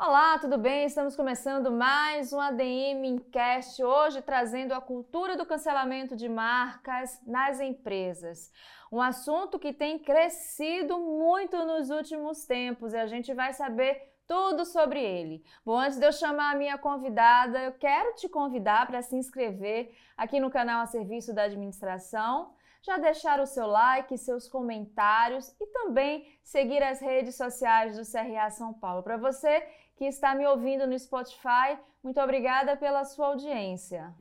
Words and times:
Olá, 0.00 0.38
tudo 0.38 0.56
bem? 0.56 0.84
Estamos 0.84 1.16
começando 1.16 1.72
mais 1.72 2.32
um 2.32 2.38
ADM 2.38 3.04
Incast, 3.04 3.82
hoje 3.82 4.22
trazendo 4.22 4.72
a 4.72 4.80
cultura 4.80 5.36
do 5.36 5.44
cancelamento 5.44 6.14
de 6.14 6.28
marcas 6.28 7.20
nas 7.26 7.58
empresas. 7.58 8.52
Um 8.92 9.02
assunto 9.02 9.58
que 9.58 9.72
tem 9.72 9.98
crescido 9.98 11.00
muito 11.00 11.56
nos 11.64 11.90
últimos 11.90 12.44
tempos 12.44 12.92
e 12.92 12.96
a 12.96 13.08
gente 13.08 13.34
vai 13.34 13.52
saber 13.52 14.00
tudo 14.24 14.64
sobre 14.64 15.02
ele. 15.02 15.42
Bom, 15.66 15.76
antes 15.76 15.98
de 15.98 16.06
eu 16.06 16.12
chamar 16.12 16.54
a 16.54 16.56
minha 16.56 16.78
convidada, 16.78 17.60
eu 17.60 17.72
quero 17.72 18.14
te 18.14 18.28
convidar 18.28 18.86
para 18.86 19.02
se 19.02 19.16
inscrever 19.16 19.92
aqui 20.16 20.38
no 20.38 20.48
canal 20.48 20.80
a 20.80 20.86
serviço 20.86 21.34
da 21.34 21.42
administração 21.42 22.54
já 22.82 22.96
deixar 22.96 23.40
o 23.40 23.46
seu 23.46 23.66
like, 23.66 24.16
seus 24.16 24.48
comentários 24.48 25.54
e 25.60 25.66
também 25.66 26.38
seguir 26.42 26.82
as 26.82 27.00
redes 27.00 27.36
sociais 27.36 27.96
do 27.96 28.10
CRA 28.10 28.50
São 28.50 28.72
Paulo. 28.72 29.02
Para 29.02 29.16
você 29.16 29.66
que 29.98 30.04
está 30.04 30.32
me 30.32 30.46
ouvindo 30.46 30.86
no 30.86 30.96
Spotify, 30.96 31.76
muito 32.04 32.20
obrigada 32.20 32.76
pela 32.76 33.04
sua 33.04 33.26
audiência. 33.26 34.14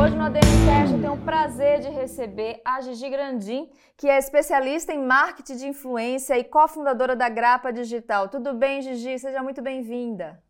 Hoje 0.00 0.16
no 0.16 0.24
ADMcast 0.24 0.94
eu 0.94 1.00
tenho 1.02 1.12
o 1.12 1.18
prazer 1.18 1.80
de 1.80 1.90
receber 1.90 2.62
a 2.64 2.80
Gigi 2.80 3.10
Grandim, 3.10 3.68
que 3.98 4.08
é 4.08 4.16
especialista 4.16 4.94
em 4.94 5.04
marketing 5.04 5.56
de 5.56 5.66
influência 5.66 6.38
e 6.38 6.44
cofundadora 6.44 7.14
da 7.14 7.28
Grapa 7.28 7.70
Digital. 7.70 8.30
Tudo 8.30 8.54
bem, 8.54 8.80
Gigi? 8.80 9.18
Seja 9.18 9.42
muito 9.42 9.60
bem-vinda. 9.60 10.42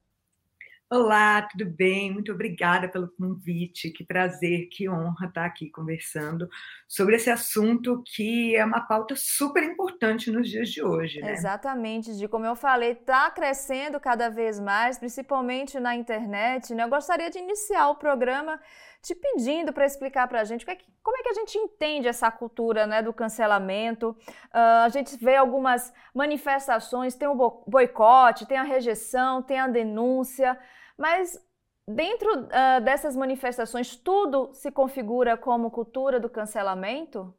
Olá, 0.88 1.42
tudo 1.42 1.64
bem? 1.64 2.12
Muito 2.12 2.30
obrigada 2.30 2.88
pelo 2.88 3.08
convite. 3.08 3.90
Que 3.90 4.04
prazer, 4.04 4.68
que 4.70 4.88
honra 4.88 5.26
estar 5.26 5.44
aqui 5.44 5.68
conversando 5.68 6.48
sobre 6.86 7.16
esse 7.16 7.28
assunto 7.28 8.04
que 8.06 8.54
é 8.54 8.64
uma 8.64 8.80
pauta 8.86 9.16
super 9.16 9.64
importante 9.64 10.30
nos 10.30 10.48
dias 10.48 10.68
de 10.70 10.84
hoje. 10.84 11.20
Né? 11.20 11.32
Exatamente, 11.32 12.16
de 12.16 12.28
como 12.28 12.46
eu 12.46 12.54
falei, 12.54 12.92
está 12.92 13.28
crescendo 13.32 13.98
cada 13.98 14.28
vez 14.28 14.60
mais, 14.60 14.96
principalmente 14.96 15.80
na 15.80 15.96
internet. 15.96 16.72
Né? 16.72 16.84
Eu 16.84 16.88
gostaria 16.88 17.30
de 17.30 17.38
iniciar 17.40 17.88
o 17.88 17.96
programa 17.96 18.60
te 19.02 19.14
pedindo 19.14 19.72
para 19.72 19.86
explicar 19.86 20.26
para 20.28 20.40
a 20.40 20.44
gente 20.44 20.66
como 21.02 21.16
é 21.16 21.22
que 21.22 21.28
a 21.28 21.34
gente 21.34 21.56
entende 21.56 22.08
essa 22.08 22.30
cultura 22.30 22.86
né, 22.86 23.00
do 23.00 23.12
cancelamento. 23.12 24.10
Uh, 24.46 24.84
a 24.84 24.88
gente 24.88 25.16
vê 25.16 25.36
algumas 25.36 25.92
manifestações, 26.14 27.14
tem 27.14 27.28
o 27.28 27.62
boicote, 27.66 28.46
tem 28.46 28.58
a 28.58 28.62
rejeição, 28.62 29.42
tem 29.42 29.60
a 29.60 29.68
denúncia. 29.68 30.58
Mas 30.98 31.38
dentro 31.86 32.28
uh, 32.32 32.80
dessas 32.82 33.14
manifestações, 33.14 33.94
tudo 33.94 34.50
se 34.52 34.70
configura 34.70 35.36
como 35.36 35.70
cultura 35.70 36.18
do 36.18 36.28
cancelamento? 36.28 37.32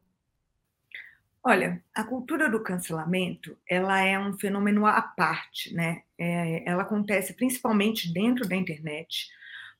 Olha, 1.43 1.81
a 1.93 2.03
cultura 2.03 2.49
do 2.49 2.61
cancelamento, 2.61 3.57
ela 3.69 4.01
é 4.01 4.19
um 4.19 4.37
fenômeno 4.37 4.85
à 4.85 5.01
parte, 5.01 5.73
né? 5.73 6.01
É, 6.17 6.69
ela 6.69 6.81
acontece 6.81 7.33
principalmente 7.33 8.11
dentro 8.11 8.47
da 8.47 8.55
internet 8.55 9.29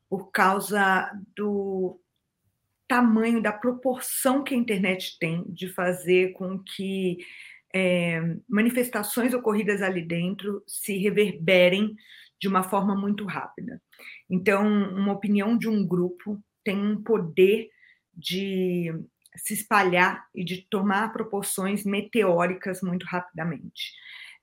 por 0.09 0.31
causa 0.31 1.11
do 1.35 1.99
tamanho, 2.87 3.41
da 3.41 3.51
proporção 3.51 4.43
que 4.43 4.53
a 4.53 4.57
internet 4.57 5.17
tem 5.19 5.43
de 5.49 5.67
fazer 5.67 6.31
com 6.33 6.59
que 6.59 7.17
é, 7.73 8.21
manifestações 8.47 9.33
ocorridas 9.33 9.81
ali 9.81 10.01
dentro 10.01 10.63
se 10.65 10.97
reverberem 10.97 11.95
de 12.39 12.47
uma 12.47 12.63
forma 12.63 12.95
muito 12.95 13.25
rápida. 13.25 13.81
Então, 14.29 14.65
uma 14.93 15.13
opinião 15.13 15.57
de 15.57 15.67
um 15.67 15.85
grupo 15.85 16.41
tem 16.63 16.77
um 16.77 17.01
poder 17.01 17.69
de 18.13 18.93
se 19.35 19.53
espalhar 19.53 20.25
e 20.33 20.43
de 20.43 20.67
tomar 20.69 21.11
proporções 21.11 21.83
meteóricas 21.83 22.81
muito 22.81 23.05
rapidamente. 23.05 23.93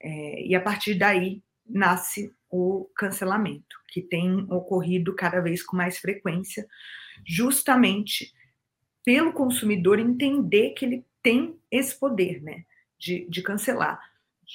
É, 0.00 0.46
e 0.46 0.54
a 0.54 0.60
partir 0.60 0.94
daí 0.94 1.42
nasce 1.67 2.35
o 2.51 2.91
cancelamento, 2.97 3.77
que 3.89 4.02
tem 4.02 4.47
ocorrido 4.51 5.14
cada 5.14 5.41
vez 5.41 5.63
com 5.63 5.77
mais 5.77 5.98
frequência, 5.98 6.67
justamente 7.27 8.33
pelo 9.05 9.33
consumidor 9.33 9.98
entender 9.98 10.70
que 10.70 10.85
ele 10.85 11.07
tem 11.23 11.58
esse 11.70 11.98
poder 11.98 12.42
né, 12.42 12.64
de, 12.98 13.27
de 13.29 13.42
cancelar 13.42 14.01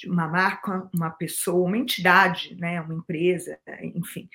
uma 0.06 0.28
marca, 0.28 0.88
uma 0.94 1.10
pessoa, 1.10 1.66
uma 1.66 1.76
entidade, 1.76 2.54
né, 2.56 2.80
uma 2.80 2.94
empresa, 2.94 3.58
enfim, 3.94 4.28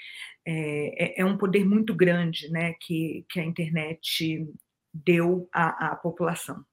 é, 0.46 1.19
é, 1.19 1.22
é 1.22 1.25
um 1.25 1.38
poder 1.38 1.66
muito 1.66 1.94
grande, 1.94 2.50
né, 2.50 2.74
que, 2.74 3.25
que 3.30 3.40
a 3.40 3.44
internet 3.44 4.47
deu 4.94 5.47
à, 5.52 5.92
à 5.92 5.96
população. 5.96 6.63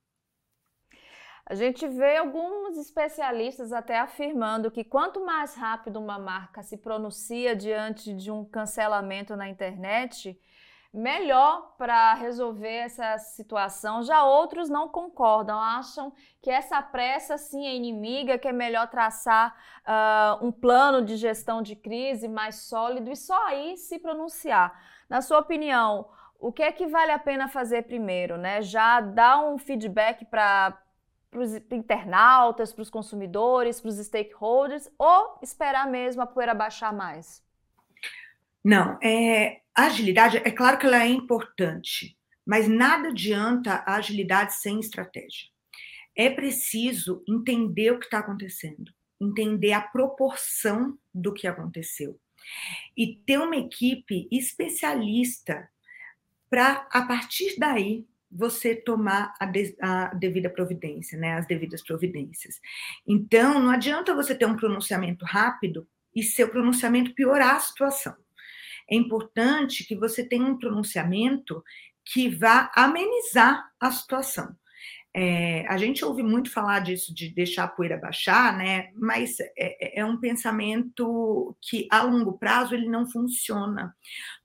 A 1.52 1.54
gente 1.54 1.86
vê 1.86 2.16
alguns 2.16 2.78
especialistas 2.78 3.74
até 3.74 3.98
afirmando 3.98 4.70
que 4.70 4.82
quanto 4.82 5.22
mais 5.22 5.54
rápido 5.54 5.98
uma 5.98 6.18
marca 6.18 6.62
se 6.62 6.78
pronuncia 6.78 7.54
diante 7.54 8.14
de 8.14 8.30
um 8.30 8.42
cancelamento 8.42 9.36
na 9.36 9.46
internet, 9.46 10.40
melhor 10.90 11.74
para 11.76 12.14
resolver 12.14 12.74
essa 12.74 13.18
situação. 13.18 14.02
Já 14.02 14.24
outros 14.24 14.70
não 14.70 14.88
concordam, 14.88 15.60
acham 15.60 16.10
que 16.40 16.48
essa 16.48 16.80
pressa 16.80 17.36
sim 17.36 17.66
é 17.66 17.74
inimiga, 17.74 18.38
que 18.38 18.48
é 18.48 18.52
melhor 18.52 18.88
traçar 18.88 19.54
uh, 19.82 20.46
um 20.46 20.50
plano 20.50 21.04
de 21.04 21.18
gestão 21.18 21.60
de 21.60 21.76
crise 21.76 22.28
mais 22.28 22.62
sólido 22.62 23.10
e 23.10 23.14
só 23.14 23.48
aí 23.48 23.76
se 23.76 23.98
pronunciar. 23.98 24.72
Na 25.06 25.20
sua 25.20 25.40
opinião, 25.40 26.08
o 26.40 26.50
que 26.50 26.62
é 26.62 26.72
que 26.72 26.86
vale 26.86 27.12
a 27.12 27.18
pena 27.18 27.46
fazer 27.46 27.82
primeiro, 27.82 28.38
né? 28.38 28.62
Já 28.62 29.02
dar 29.02 29.44
um 29.44 29.58
feedback 29.58 30.24
para 30.24 30.78
os 31.40 31.54
internautas, 31.70 32.72
para 32.72 32.82
os 32.82 32.90
consumidores, 32.90 33.80
para 33.80 33.88
os 33.88 33.96
stakeholders, 33.96 34.90
ou 34.98 35.38
esperar 35.42 35.88
mesmo 35.88 36.22
a 36.22 36.26
poeira 36.26 36.54
baixar 36.54 36.92
mais? 36.92 37.42
Não, 38.64 38.98
é, 39.02 39.62
a 39.74 39.86
agilidade, 39.86 40.36
é 40.38 40.50
claro 40.50 40.78
que 40.78 40.86
ela 40.86 41.02
é 41.02 41.08
importante, 41.08 42.16
mas 42.46 42.68
nada 42.68 43.08
adianta 43.08 43.82
a 43.86 43.96
agilidade 43.96 44.54
sem 44.56 44.78
estratégia. 44.78 45.50
É 46.14 46.28
preciso 46.28 47.24
entender 47.26 47.90
o 47.90 47.98
que 47.98 48.04
está 48.04 48.18
acontecendo, 48.18 48.92
entender 49.20 49.72
a 49.72 49.80
proporção 49.80 50.98
do 51.12 51.32
que 51.32 51.46
aconteceu 51.46 52.20
e 52.96 53.16
ter 53.16 53.38
uma 53.38 53.56
equipe 53.56 54.28
especialista 54.30 55.68
para, 56.50 56.86
a 56.92 57.02
partir 57.02 57.58
daí, 57.58 58.06
você 58.32 58.74
tomar 58.74 59.34
a, 59.38 59.46
de, 59.46 59.76
a, 59.80 60.14
devida 60.14 60.48
providência, 60.48 61.18
né, 61.18 61.34
as 61.34 61.46
devidas 61.46 61.82
providências. 61.82 62.60
Então, 63.06 63.60
não 63.60 63.70
adianta 63.70 64.14
você 64.14 64.34
ter 64.34 64.46
um 64.46 64.56
pronunciamento 64.56 65.24
rápido 65.24 65.86
e 66.14 66.22
seu 66.22 66.48
pronunciamento 66.48 67.14
piorar 67.14 67.56
a 67.56 67.60
situação 67.60 68.16
é 68.92 68.94
importante 68.94 69.84
que 69.84 69.96
você 69.96 70.22
tenha 70.22 70.44
um 70.44 70.58
pronunciamento 70.58 71.64
que 72.04 72.28
vá 72.28 72.70
amenizar 72.74 73.70
a 73.80 73.90
situação. 73.90 74.54
É, 75.14 75.66
a 75.68 75.76
gente 75.76 76.04
ouve 76.04 76.22
muito 76.22 76.50
falar 76.50 76.80
disso, 76.80 77.14
de 77.14 77.28
deixar 77.28 77.64
a 77.64 77.68
poeira 77.68 77.98
baixar, 77.98 78.56
né? 78.56 78.90
Mas 78.94 79.38
é, 79.40 79.52
é, 79.56 80.00
é, 80.00 80.04
um 80.04 80.18
pensamento 80.18 81.56
que 81.60 81.86
a 81.90 82.02
longo 82.02 82.38
prazo 82.38 82.74
ele 82.74 82.88
não 82.88 83.06
funciona, 83.06 83.94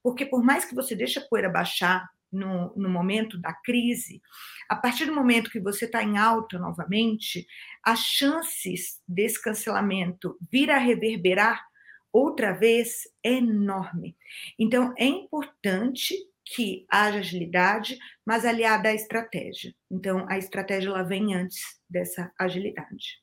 porque 0.04 0.26
por 0.26 0.44
mais 0.44 0.66
que 0.66 0.76
você 0.76 0.94
deixe 0.94 1.20
a 1.20 1.26
poeira 1.26 1.50
baixar 1.50 2.10
no, 2.32 2.74
no 2.76 2.90
momento 2.90 3.40
da 3.40 3.54
crise, 3.54 4.22
a 4.70 4.76
partir 4.76 5.06
do 5.06 5.16
momento 5.16 5.52
que 5.52 5.60
você 5.60 5.86
está 5.86 6.04
em 6.04 6.18
alta 6.18 6.60
novamente, 6.60 7.48
as 7.84 8.00
chances 8.00 9.02
desse 9.08 9.42
cancelamento 9.42 10.38
vir 10.52 10.70
a 10.70 10.78
reverberar 10.78 11.66
outra 12.12 12.52
vez 12.54 13.04
é 13.24 13.34
enorme. 13.34 14.18
Então, 14.58 14.94
é 14.98 15.06
importante 15.06 16.16
que 16.44 16.86
haja 16.90 17.20
agilidade, 17.20 17.98
mas 18.26 18.46
aliada 18.46 18.90
à 18.90 18.94
estratégia. 18.94 19.74
Então, 19.92 20.26
a 20.30 20.38
estratégia 20.38 20.90
ela 20.90 21.04
vem 21.04 21.36
antes 21.36 21.62
dessa 21.90 22.32
agilidade. 22.40 23.22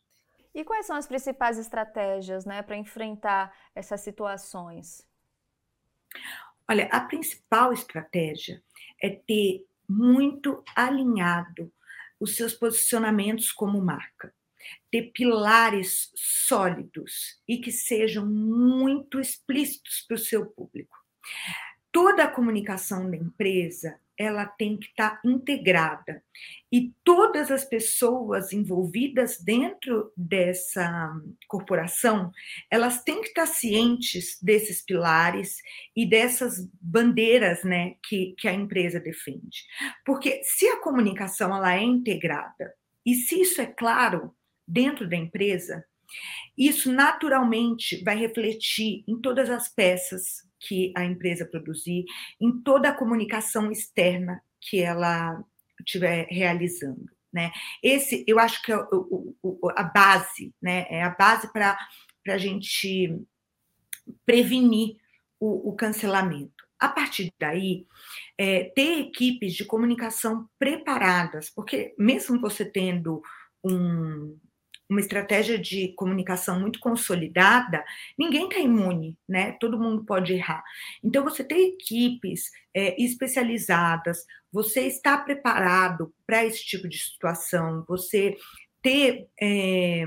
E 0.55 0.65
quais 0.65 0.87
são 0.87 0.97
as 0.97 1.07
principais 1.07 1.59
estratégias 1.59 2.45
né, 2.45 2.63
para 2.63 2.77
enfrentar 2.77 3.53
essas 3.75 4.01
situações? 4.03 5.05
Olha, 6.69 6.89
a 6.93 7.01
principal 7.01 7.73
estratégia 7.73 8.63
é 9.05 9.11
ter 9.11 9.67
muito 9.89 10.65
alinhado 10.75 11.73
os 12.19 12.37
seus 12.37 12.55
posicionamentos 12.55 13.53
como 13.53 13.85
marca 13.85 14.33
ter 14.91 15.11
pilares 15.13 16.11
sólidos 16.15 17.41
e 17.47 17.59
que 17.59 17.71
sejam 17.71 18.27
muito 18.27 19.21
explícitos 19.21 20.05
para 20.07 20.15
o 20.15 20.19
seu 20.19 20.47
público. 20.47 20.97
Toda 21.93 22.25
a 22.25 22.31
comunicação 22.31 23.11
da 23.11 23.17
empresa 23.17 24.01
ela 24.19 24.47
tem 24.47 24.77
que 24.77 24.87
estar 24.87 25.11
tá 25.11 25.21
integrada. 25.25 26.23
E 26.71 26.93
todas 27.05 27.51
as 27.51 27.65
pessoas 27.65 28.53
envolvidas 28.53 29.39
dentro 29.41 30.13
dessa 30.17 31.13
corporação, 31.49 32.31
elas 32.71 33.03
têm 33.03 33.21
que 33.21 33.29
estar 33.29 33.47
tá 33.47 33.53
cientes 33.53 34.39
desses 34.43 34.85
pilares 34.85 35.57
e 35.95 36.09
dessas 36.09 36.69
bandeiras 36.81 37.63
né, 37.65 37.95
que, 38.09 38.35
que 38.39 38.49
a 38.49 38.53
empresa 38.53 39.01
defende. 39.01 39.65
Porque 40.05 40.43
se 40.43 40.67
a 40.69 40.81
comunicação 40.81 41.55
ela 41.55 41.75
é 41.75 41.83
integrada, 41.83 42.75
e 43.05 43.15
se 43.15 43.41
isso 43.41 43.61
é 43.61 43.67
claro 43.67 44.35
dentro 44.67 45.09
da 45.09 45.17
empresa, 45.17 45.85
isso 46.57 46.93
naturalmente 46.93 48.03
vai 48.03 48.17
refletir 48.17 49.05
em 49.07 49.21
todas 49.21 49.51
as 49.51 49.69
peças 49.69 50.45
que 50.67 50.93
a 50.97 51.05
empresa 51.05 51.47
produzir, 51.47 52.05
em 52.41 52.61
toda 52.63 52.89
a 52.89 52.95
comunicação 52.95 53.71
externa 53.71 54.43
que 54.61 54.81
ela 54.81 55.43
estiver 55.79 56.27
realizando. 56.31 57.09
Né? 57.33 57.51
Esse, 57.83 58.25
eu 58.27 58.39
acho 58.39 58.63
que 58.63 58.73
é 58.73 58.77
o, 58.77 59.35
o, 59.43 59.71
a 59.77 59.83
base, 59.83 60.55
né? 60.63 60.87
é 60.89 61.03
a 61.03 61.11
base 61.11 61.53
para 61.53 61.77
a 62.29 62.39
gente 62.39 63.21
prevenir 64.25 64.97
o, 65.41 65.71
o, 65.71 65.75
cancelamento. 65.75 66.65
A 66.79 66.89
partir 66.89 67.33
daí, 67.39 67.87
é, 68.39 68.65
ter 68.65 69.01
equipes 69.01 69.55
de 69.55 69.65
comunicação 69.65 70.49
preparadas, 70.59 71.51
porque 71.51 71.95
mesmo 71.99 72.41
você 72.41 72.65
tendo 72.65 73.21
um, 73.65 74.39
uma 74.95 75.01
estratégia 75.01 75.59
de 75.59 75.89
comunicação 75.97 76.61
muito 76.61 76.79
consolidada, 76.79 77.85
ninguém 78.17 78.49
está 78.49 78.61
imune, 78.61 79.19
né? 79.29 79.53
Todo 79.61 79.79
mundo 79.79 80.05
pode 80.05 80.33
errar. 80.33 80.63
Então, 81.03 81.25
você 81.25 81.43
tem 81.43 81.75
equipes 81.75 82.51
é, 82.73 83.01
especializadas, 83.03 84.25
você 84.53 84.83
está 84.83 85.19
preparado 85.19 86.15
para 86.25 86.45
esse 86.45 86.65
tipo 86.65 86.89
de 86.89 86.97
situação, 86.97 87.85
você 87.89 88.37
ter 88.81 89.27
é, 89.41 90.07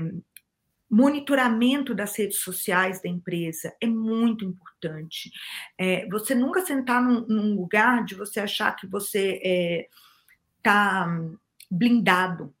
monitoramento 0.90 1.94
das 1.94 2.16
redes 2.16 2.38
sociais 2.38 3.02
da 3.02 3.10
empresa 3.10 3.74
é 3.80 3.86
muito 3.86 4.42
importante. 4.42 5.30
É, 5.76 6.08
você 6.08 6.34
nunca 6.34 6.64
sentar 6.64 7.02
num, 7.02 7.26
num, 7.26 7.54
lugar 7.54 8.04
de 8.06 8.14
você 8.14 8.40
achar 8.40 8.74
que 8.74 8.86
você 8.86 9.86
está 10.58 11.06
é, 11.06 11.36
blindado 11.70 12.54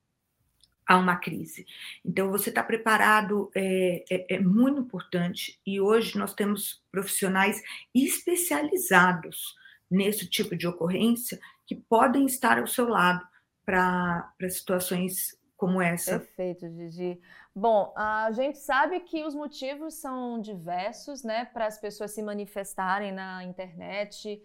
a 0.88 0.96
uma 0.96 1.16
crise. 1.16 1.66
Então, 2.02 2.30
você 2.30 2.48
está 2.48 2.62
preparado 2.62 3.50
é, 3.54 4.04
é, 4.10 4.36
é, 4.36 4.40
muito 4.40 4.80
importante, 4.80 5.60
e 5.66 5.78
hoje 5.78 6.16
nós 6.16 6.32
temos 6.32 6.82
profissionais 6.90 7.62
especializados 7.94 9.54
nesse 9.90 10.26
tipo 10.28 10.56
de 10.56 10.66
ocorrência 10.66 11.38
que 11.66 11.74
podem 11.74 12.24
estar 12.24 12.58
ao 12.58 12.66
seu 12.66 12.88
lado 12.88 13.24
para 13.66 14.32
situações 14.48 15.36
como 15.58 15.82
essa. 15.82 16.20
Perfeito, 16.20 16.70
Gigi. 16.70 17.20
Bom, 17.54 17.92
a 17.96 18.30
gente 18.32 18.58
sabe 18.58 19.00
que 19.00 19.24
os 19.24 19.34
motivos 19.34 19.94
são 19.94 20.40
diversos, 20.40 21.22
né, 21.22 21.44
para 21.46 21.66
as 21.66 21.78
pessoas 21.78 22.12
se 22.12 22.22
manifestarem 22.22 23.12
na 23.12 23.44
internet. 23.44 24.40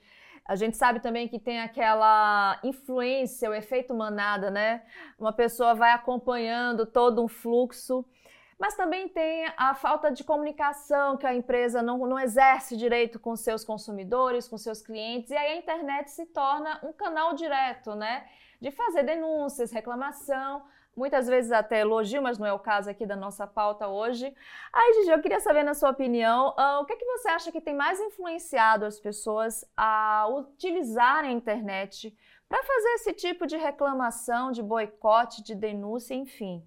A 0.46 0.56
gente 0.56 0.76
sabe 0.76 1.00
também 1.00 1.28
que 1.28 1.40
tem 1.40 1.62
aquela 1.62 2.60
influência, 2.64 3.50
o 3.50 3.54
efeito 3.54 3.94
manada, 3.94 4.52
né? 4.52 4.84
Uma 5.18 5.32
pessoa 5.32 5.74
vai 5.74 5.92
acompanhando 5.92 6.86
todo 6.86 7.24
um 7.24 7.28
fluxo. 7.28 8.06
Mas 8.60 8.76
também 8.76 9.10
tem 9.10 9.46
a 9.58 9.74
falta 9.74 10.12
de 10.12 10.24
comunicação 10.24 11.18
que 11.18 11.26
a 11.26 11.34
empresa 11.34 11.82
não, 11.82 11.98
não 12.00 12.20
exerce 12.20 12.78
direito 12.78 13.20
com 13.20 13.36
seus 13.36 13.64
consumidores, 13.64 14.48
com 14.48 14.58
seus 14.58 14.82
clientes, 14.82 15.32
e 15.32 15.36
aí 15.36 15.54
a 15.54 15.58
internet 15.58 16.12
se 16.12 16.26
torna 16.28 16.80
um 16.84 16.94
canal 16.94 17.34
direto, 17.34 17.96
né? 17.96 18.26
De 18.62 18.72
fazer 18.72 19.04
denúncias, 19.04 19.72
reclamação, 19.72 20.64
muitas 20.96 21.28
vezes 21.28 21.52
até 21.52 21.82
elogio, 21.82 22.22
mas 22.22 22.38
não 22.38 22.46
é 22.46 22.54
o 22.54 22.60
caso 22.60 22.90
aqui 22.90 23.06
da 23.06 23.16
nossa 23.16 23.48
pauta 23.48 23.88
hoje. 23.88 24.34
Aí, 24.72 24.94
Gigi, 24.96 25.12
eu 25.12 25.22
queria 25.22 25.40
saber, 25.40 25.64
na 25.64 25.74
sua 25.74 25.90
opinião, 25.90 26.50
uh, 26.50 26.82
o 26.82 26.86
que, 26.86 26.94
é 26.94 26.96
que 26.96 27.06
você 27.06 27.30
acha 27.30 27.52
que 27.52 27.62
tem 27.62 27.76
mais 27.76 28.00
influenciado 28.00 28.86
as 28.86 29.00
pessoas 29.00 29.66
a 29.76 30.28
utilizarem 30.30 31.32
a 31.32 31.34
internet 31.34 32.16
para 32.48 32.64
fazer 32.64 32.90
esse 32.90 33.14
tipo 33.14 33.48
de 33.48 33.58
reclamação, 33.58 34.52
de 34.52 34.62
boicote, 34.62 35.44
de 35.44 35.56
denúncia, 35.56 36.14
enfim? 36.14 36.64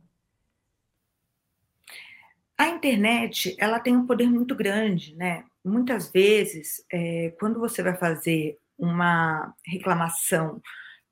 A 2.58 2.68
internet, 2.68 3.54
ela 3.58 3.78
tem 3.78 3.96
um 3.96 4.06
poder 4.06 4.28
muito 4.28 4.54
grande, 4.54 5.14
né? 5.14 5.44
Muitas 5.64 6.10
vezes, 6.10 6.84
é, 6.92 7.34
quando 7.38 7.60
você 7.60 7.82
vai 7.82 7.94
fazer 7.94 8.58
uma 8.78 9.54
reclamação 9.64 10.60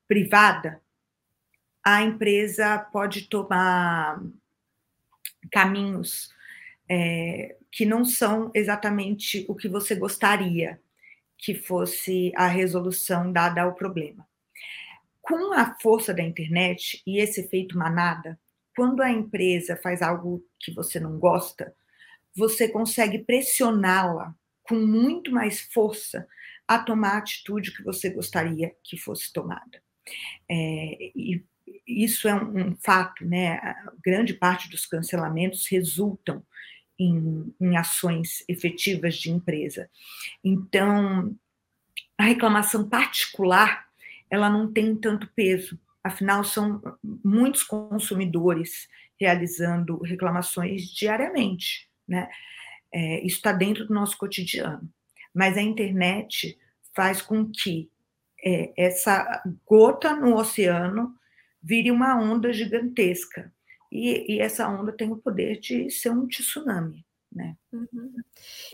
privada, 0.07 0.81
a 1.85 2.01
empresa 2.01 2.79
pode 2.79 3.29
tomar 3.29 4.19
caminhos 5.51 6.33
é, 6.89 7.55
que 7.71 7.85
não 7.85 8.03
são 8.03 8.49
exatamente 8.55 9.45
o 9.47 9.53
que 9.53 9.69
você 9.69 9.93
gostaria 9.93 10.81
que 11.37 11.53
fosse 11.53 12.31
a 12.35 12.47
resolução 12.47 13.31
dada 13.31 13.61
ao 13.61 13.75
problema. 13.75 14.27
Com 15.21 15.53
a 15.53 15.75
força 15.79 16.11
da 16.11 16.23
internet 16.23 17.03
e 17.05 17.19
esse 17.19 17.41
efeito 17.41 17.77
manada, 17.77 18.39
quando 18.75 19.01
a 19.01 19.11
empresa 19.11 19.77
faz 19.77 20.01
algo 20.01 20.43
que 20.59 20.71
você 20.73 20.99
não 20.99 21.19
gosta, 21.19 21.75
você 22.35 22.67
consegue 22.67 23.19
pressioná-la 23.19 24.33
com 24.63 24.75
muito 24.75 25.31
mais 25.31 25.61
força 25.61 26.27
a 26.67 26.79
tomar 26.79 27.11
a 27.11 27.17
atitude 27.19 27.75
que 27.75 27.83
você 27.83 28.09
gostaria 28.09 28.75
que 28.83 28.97
fosse 28.97 29.31
tomada. 29.31 29.83
É, 30.49 31.11
e 31.15 31.43
isso 31.87 32.27
é 32.27 32.35
um, 32.35 32.69
um, 32.69 32.75
fato, 32.75 33.25
né? 33.25 33.75
Grande 34.03 34.33
parte 34.33 34.69
dos 34.69 34.85
cancelamentos 34.85 35.67
resultam 35.67 36.43
em, 36.97 37.53
em 37.59 37.77
ações 37.77 38.43
efetivas 38.47 39.15
de 39.15 39.31
empresa. 39.31 39.89
Então, 40.43 41.35
a 42.17 42.23
reclamação 42.23 42.87
particular, 42.87 43.85
ela 44.29 44.49
não 44.49 44.71
tem 44.71 44.95
tanto 44.95 45.27
peso. 45.35 45.79
Afinal, 46.03 46.43
são 46.43 46.81
muitos 47.23 47.63
consumidores 47.63 48.87
realizando 49.19 49.97
reclamações 50.01 50.89
diariamente, 50.89 51.89
né? 52.07 52.29
É, 52.91 53.19
isso 53.25 53.37
está 53.37 53.51
dentro 53.51 53.85
do 53.85 53.93
nosso 53.93 54.17
cotidiano. 54.17 54.89
Mas 55.33 55.57
a 55.57 55.61
internet 55.61 56.57
faz 56.93 57.21
com 57.21 57.49
que 57.51 57.89
é, 58.43 58.71
essa 58.77 59.43
gota 59.65 60.15
no 60.15 60.37
oceano 60.37 61.13
vire 61.65 61.89
uma 61.89 62.15
onda 62.15 62.53
gigantesca. 62.53 63.51
E, 63.91 64.35
e, 64.35 64.39
essa 64.39 64.67
onda 64.67 64.91
tem 64.91 65.11
o 65.11 65.17
poder 65.17 65.59
de 65.59 65.89
ser 65.89 66.11
um 66.11 66.27
tsunami. 66.27 67.05
Né? 67.31 67.55
Uhum. 67.73 68.13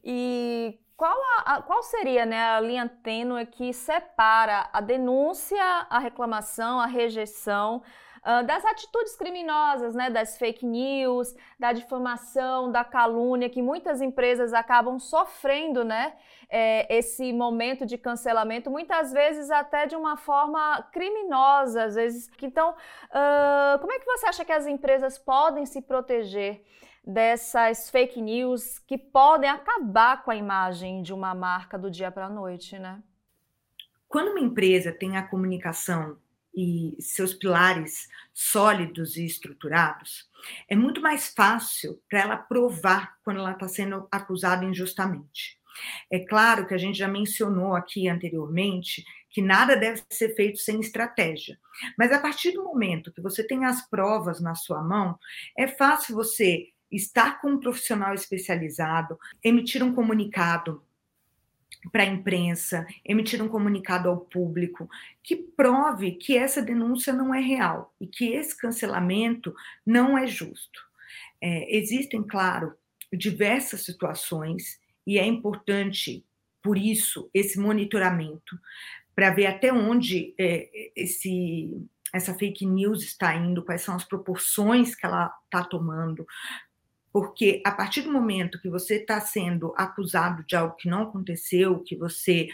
E 0.03 0.77
qual, 0.97 1.17
a, 1.45 1.61
qual 1.61 1.81
seria 1.83 2.25
né, 2.25 2.43
a 2.43 2.59
linha 2.59 2.87
tênue 2.87 3.45
que 3.45 3.73
separa 3.73 4.69
a 4.73 4.81
denúncia, 4.81 5.63
a 5.89 5.99
reclamação, 5.99 6.79
a 6.79 6.85
rejeição 6.85 7.81
uh, 8.23 8.45
das 8.45 8.63
atitudes 8.65 9.15
criminosas, 9.15 9.93
né, 9.93 10.09
das 10.09 10.37
fake 10.37 10.65
news, 10.65 11.35
da 11.59 11.73
difamação, 11.73 12.71
da 12.71 12.83
calúnia, 12.83 13.49
que 13.49 13.61
muitas 13.61 14.01
empresas 14.01 14.53
acabam 14.53 14.99
sofrendo, 14.99 15.83
né, 15.83 16.13
é, 16.49 16.97
esse 16.97 17.31
momento 17.31 17.85
de 17.85 17.97
cancelamento, 17.97 18.69
muitas 18.69 19.11
vezes 19.11 19.49
até 19.49 19.85
de 19.85 19.95
uma 19.95 20.17
forma 20.17 20.81
criminosa, 20.91 21.85
às 21.85 21.95
vezes. 21.95 22.29
Então, 22.41 22.71
uh, 22.71 23.79
como 23.79 23.93
é 23.93 23.99
que 23.99 24.05
você 24.05 24.27
acha 24.27 24.45
que 24.45 24.51
as 24.51 24.67
empresas 24.67 25.17
podem 25.17 25.65
se 25.65 25.81
proteger? 25.81 26.63
dessas 27.03 27.89
fake 27.89 28.21
news 28.21 28.77
que 28.77 28.97
podem 28.97 29.49
acabar 29.49 30.23
com 30.23 30.31
a 30.31 30.35
imagem 30.35 31.01
de 31.01 31.13
uma 31.13 31.33
marca 31.33 31.77
do 31.77 31.89
dia 31.89 32.11
para 32.11 32.27
a 32.27 32.29
noite, 32.29 32.77
né? 32.77 33.01
Quando 34.07 34.29
uma 34.29 34.39
empresa 34.39 34.91
tem 34.91 35.17
a 35.17 35.27
comunicação 35.27 36.17
e 36.53 36.95
seus 36.99 37.33
pilares 37.33 38.07
sólidos 38.33 39.17
e 39.17 39.25
estruturados, 39.25 40.29
é 40.67 40.75
muito 40.75 41.01
mais 41.01 41.33
fácil 41.33 42.01
para 42.09 42.19
ela 42.21 42.37
provar 42.37 43.17
quando 43.23 43.39
ela 43.39 43.51
está 43.51 43.67
sendo 43.67 44.07
acusada 44.11 44.65
injustamente. 44.65 45.59
É 46.11 46.19
claro 46.19 46.67
que 46.67 46.73
a 46.73 46.77
gente 46.77 46.97
já 46.97 47.07
mencionou 47.07 47.75
aqui 47.75 48.07
anteriormente 48.07 49.05
que 49.29 49.41
nada 49.41 49.77
deve 49.77 50.01
ser 50.09 50.35
feito 50.35 50.59
sem 50.59 50.79
estratégia. 50.81 51.57
Mas 51.97 52.11
a 52.11 52.19
partir 52.19 52.51
do 52.51 52.63
momento 52.63 53.11
que 53.13 53.21
você 53.21 53.45
tem 53.45 53.65
as 53.65 53.87
provas 53.87 54.41
na 54.41 54.55
sua 54.55 54.83
mão, 54.83 55.17
é 55.57 55.67
fácil 55.67 56.15
você 56.15 56.67
estar 56.91 57.39
com 57.39 57.51
um 57.51 57.59
profissional 57.59 58.13
especializado, 58.13 59.17
emitir 59.41 59.81
um 59.81 59.95
comunicado 59.95 60.83
para 61.89 62.03
a 62.03 62.07
imprensa, 62.07 62.85
emitir 63.03 63.41
um 63.41 63.47
comunicado 63.47 64.09
ao 64.09 64.17
público 64.17 64.89
que 65.23 65.35
prove 65.35 66.11
que 66.11 66.37
essa 66.37 66.61
denúncia 66.61 67.11
não 67.11 67.33
é 67.33 67.39
real 67.39 67.93
e 67.99 68.05
que 68.05 68.33
esse 68.33 68.55
cancelamento 68.57 69.53
não 69.85 70.17
é 70.17 70.27
justo. 70.27 70.79
É, 71.41 71.75
existem, 71.75 72.21
claro, 72.21 72.73
diversas 73.11 73.83
situações 73.83 74.79
e 75.05 75.17
é 75.17 75.25
importante, 75.25 76.23
por 76.61 76.77
isso, 76.77 77.29
esse 77.33 77.59
monitoramento 77.59 78.59
para 79.15 79.31
ver 79.31 79.47
até 79.47 79.73
onde 79.73 80.33
é, 80.37 80.91
esse, 80.95 81.69
essa 82.13 82.33
fake 82.33 82.65
news 82.65 83.03
está 83.03 83.35
indo, 83.35 83.63
quais 83.63 83.81
são 83.81 83.95
as 83.95 84.03
proporções 84.03 84.95
que 84.95 85.05
ela 85.05 85.33
está 85.45 85.63
tomando. 85.63 86.25
Porque 87.11 87.61
a 87.65 87.71
partir 87.71 88.01
do 88.01 88.11
momento 88.11 88.61
que 88.61 88.69
você 88.69 88.95
está 88.95 89.19
sendo 89.19 89.73
acusado 89.77 90.43
de 90.45 90.55
algo 90.55 90.75
que 90.75 90.89
não 90.89 91.03
aconteceu, 91.03 91.79
que 91.79 91.95
você 91.95 92.47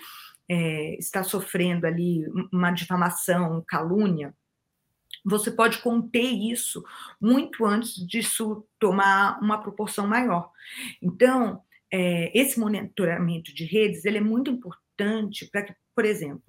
é, 0.49 0.95
está 0.97 1.23
sofrendo 1.23 1.85
ali 1.85 2.25
uma 2.51 2.71
difamação, 2.71 3.63
calúnia, 3.67 4.33
você 5.23 5.51
pode 5.51 5.79
conter 5.79 6.31
isso 6.31 6.83
muito 7.19 7.65
antes 7.65 7.95
disso 8.07 8.65
tomar 8.79 9.39
uma 9.41 9.61
proporção 9.61 10.07
maior. 10.07 10.51
Então, 11.01 11.61
é, 11.91 12.31
esse 12.37 12.59
monitoramento 12.59 13.53
de 13.53 13.65
redes 13.65 14.05
ele 14.05 14.17
é 14.17 14.21
muito 14.21 14.49
importante 14.49 15.45
para 15.51 15.63
que, 15.63 15.75
por 15.93 16.05
exemplo, 16.05 16.43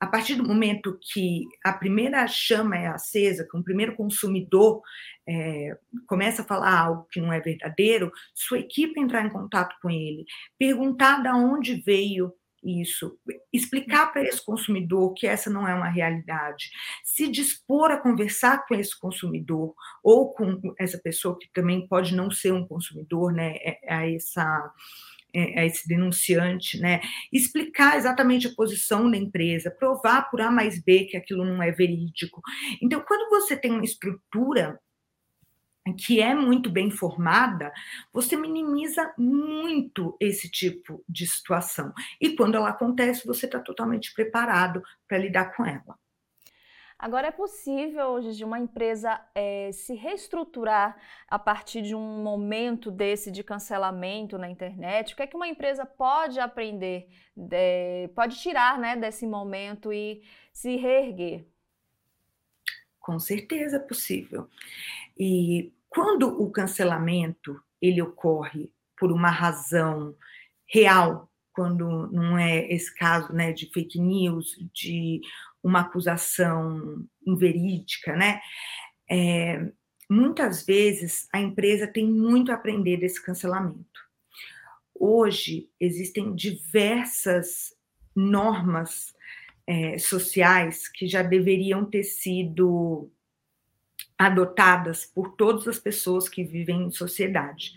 a 0.00 0.06
partir 0.06 0.36
do 0.36 0.46
momento 0.46 0.98
que 1.00 1.44
a 1.64 1.72
primeira 1.72 2.26
chama 2.26 2.76
é 2.76 2.86
acesa, 2.86 3.46
que 3.48 3.56
um 3.56 3.62
primeiro 3.62 3.96
consumidor 3.96 4.80
é, 5.26 5.76
começa 6.06 6.42
a 6.42 6.44
falar 6.44 6.78
algo 6.78 7.08
que 7.10 7.20
não 7.20 7.32
é 7.32 7.40
verdadeiro, 7.40 8.12
sua 8.34 8.60
equipe 8.60 9.00
entrar 9.00 9.24
em 9.24 9.30
contato 9.30 9.74
com 9.82 9.90
ele, 9.90 10.24
perguntar 10.56 11.22
de 11.22 11.28
onde 11.28 11.74
veio 11.74 12.32
isso, 12.62 13.18
explicar 13.52 14.12
para 14.12 14.22
esse 14.22 14.44
consumidor 14.44 15.14
que 15.14 15.26
essa 15.26 15.48
não 15.48 15.66
é 15.66 15.74
uma 15.74 15.88
realidade, 15.88 16.70
se 17.04 17.28
dispor 17.28 17.90
a 17.90 18.00
conversar 18.00 18.66
com 18.66 18.74
esse 18.74 18.98
consumidor 18.98 19.74
ou 20.02 20.32
com 20.32 20.60
essa 20.78 20.98
pessoa 20.98 21.38
que 21.38 21.48
também 21.52 21.86
pode 21.86 22.14
não 22.14 22.30
ser 22.30 22.52
um 22.52 22.66
consumidor, 22.66 23.32
né, 23.32 23.54
é, 23.58 23.78
é 23.84 24.14
essa 24.14 24.72
é, 25.34 25.66
esse 25.66 25.86
denunciante, 25.86 26.78
né, 26.78 27.00
explicar 27.32 27.96
exatamente 27.96 28.46
a 28.46 28.54
posição 28.54 29.10
da 29.10 29.16
empresa, 29.16 29.70
provar 29.70 30.30
por 30.30 30.40
A 30.40 30.50
mais 30.50 30.82
B 30.82 31.04
que 31.04 31.16
aquilo 31.16 31.44
não 31.44 31.62
é 31.62 31.70
verídico. 31.70 32.40
Então, 32.82 33.02
quando 33.06 33.28
você 33.30 33.56
tem 33.56 33.70
uma 33.72 33.84
estrutura 33.84 34.78
que 35.96 36.20
é 36.20 36.34
muito 36.34 36.70
bem 36.70 36.90
formada, 36.90 37.72
você 38.12 38.36
minimiza 38.36 39.12
muito 39.16 40.16
esse 40.20 40.50
tipo 40.50 41.02
de 41.08 41.26
situação. 41.26 41.92
E 42.20 42.36
quando 42.36 42.56
ela 42.56 42.70
acontece, 42.70 43.26
você 43.26 43.46
está 43.46 43.58
totalmente 43.58 44.12
preparado 44.12 44.82
para 45.06 45.18
lidar 45.18 45.56
com 45.56 45.64
ela. 45.64 45.96
Agora, 46.98 47.28
é 47.28 47.30
possível, 47.30 48.18
de 48.18 48.44
uma 48.44 48.58
empresa 48.58 49.20
é, 49.32 49.70
se 49.70 49.94
reestruturar 49.94 51.00
a 51.28 51.38
partir 51.38 51.80
de 51.80 51.94
um 51.94 52.22
momento 52.24 52.90
desse 52.90 53.30
de 53.30 53.44
cancelamento 53.44 54.36
na 54.36 54.50
internet? 54.50 55.12
O 55.12 55.16
que 55.16 55.22
é 55.22 55.26
que 55.28 55.36
uma 55.36 55.46
empresa 55.46 55.86
pode 55.86 56.40
aprender, 56.40 57.06
pode 58.16 58.40
tirar 58.40 58.80
né, 58.80 58.96
desse 58.96 59.28
momento 59.28 59.92
e 59.92 60.22
se 60.52 60.74
reerguer? 60.74 61.46
Com 62.98 63.20
certeza 63.20 63.76
é 63.76 63.80
possível. 63.80 64.48
E 65.16 65.72
quando 65.88 66.42
o 66.42 66.50
cancelamento 66.50 67.62
ele 67.80 68.02
ocorre 68.02 68.72
por 68.98 69.12
uma 69.12 69.30
razão 69.30 70.16
real, 70.66 71.30
quando 71.52 72.08
não 72.12 72.36
é 72.36 72.72
esse 72.72 72.94
caso 72.94 73.32
né, 73.32 73.52
de 73.52 73.70
fake 73.72 74.00
news, 74.00 74.56
de 74.72 75.20
uma 75.62 75.80
acusação 75.80 77.04
inverídica, 77.26 78.14
né? 78.16 78.40
É, 79.10 79.70
muitas 80.08 80.64
vezes 80.64 81.28
a 81.32 81.40
empresa 81.40 81.86
tem 81.86 82.06
muito 82.06 82.50
a 82.50 82.54
aprender 82.54 82.98
desse 82.98 83.22
cancelamento. 83.22 84.08
Hoje 84.94 85.68
existem 85.78 86.34
diversas 86.34 87.74
normas 88.14 89.14
é, 89.66 89.98
sociais 89.98 90.88
que 90.88 91.06
já 91.06 91.22
deveriam 91.22 91.84
ter 91.84 92.02
sido 92.02 93.10
adotadas 94.18 95.06
por 95.06 95.36
todas 95.36 95.68
as 95.68 95.78
pessoas 95.78 96.28
que 96.28 96.42
vivem 96.42 96.82
em 96.82 96.90
sociedade. 96.90 97.72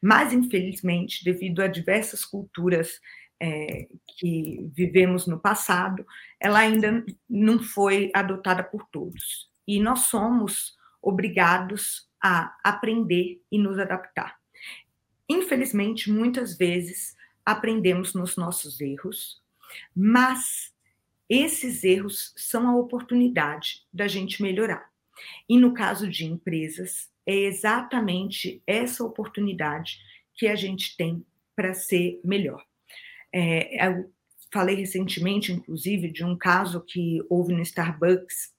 Mas, 0.00 0.32
infelizmente, 0.32 1.22
devido 1.22 1.60
a 1.60 1.66
diversas 1.66 2.24
culturas 2.24 2.98
é, 3.42 3.88
que 4.18 4.70
vivemos 4.72 5.26
no 5.26 5.36
passado, 5.36 6.06
ela 6.38 6.60
ainda 6.60 7.04
não 7.28 7.58
foi 7.58 8.12
adotada 8.14 8.62
por 8.62 8.86
todos. 8.86 9.50
E 9.66 9.80
nós 9.80 10.02
somos 10.02 10.76
obrigados 11.02 12.08
a 12.22 12.56
aprender 12.62 13.42
e 13.50 13.58
nos 13.58 13.80
adaptar. 13.80 14.38
Infelizmente, 15.28 16.08
muitas 16.08 16.56
vezes 16.56 17.16
aprendemos 17.44 18.14
nos 18.14 18.36
nossos 18.36 18.80
erros, 18.80 19.42
mas 19.96 20.72
esses 21.28 21.82
erros 21.82 22.32
são 22.36 22.68
a 22.68 22.76
oportunidade 22.76 23.84
da 23.92 24.06
gente 24.06 24.40
melhorar. 24.40 24.88
E 25.48 25.58
no 25.58 25.74
caso 25.74 26.08
de 26.08 26.26
empresas, 26.26 27.10
é 27.26 27.34
exatamente 27.34 28.62
essa 28.68 29.02
oportunidade 29.02 29.98
que 30.34 30.46
a 30.46 30.54
gente 30.54 30.96
tem 30.96 31.26
para 31.56 31.74
ser 31.74 32.20
melhor. 32.22 32.64
É, 33.32 33.88
eu 33.88 34.12
falei 34.52 34.76
recentemente, 34.76 35.52
inclusive, 35.52 36.10
de 36.10 36.24
um 36.24 36.36
caso 36.36 36.80
que 36.80 37.24
houve 37.28 37.54
no 37.54 37.62
Starbucks. 37.62 38.52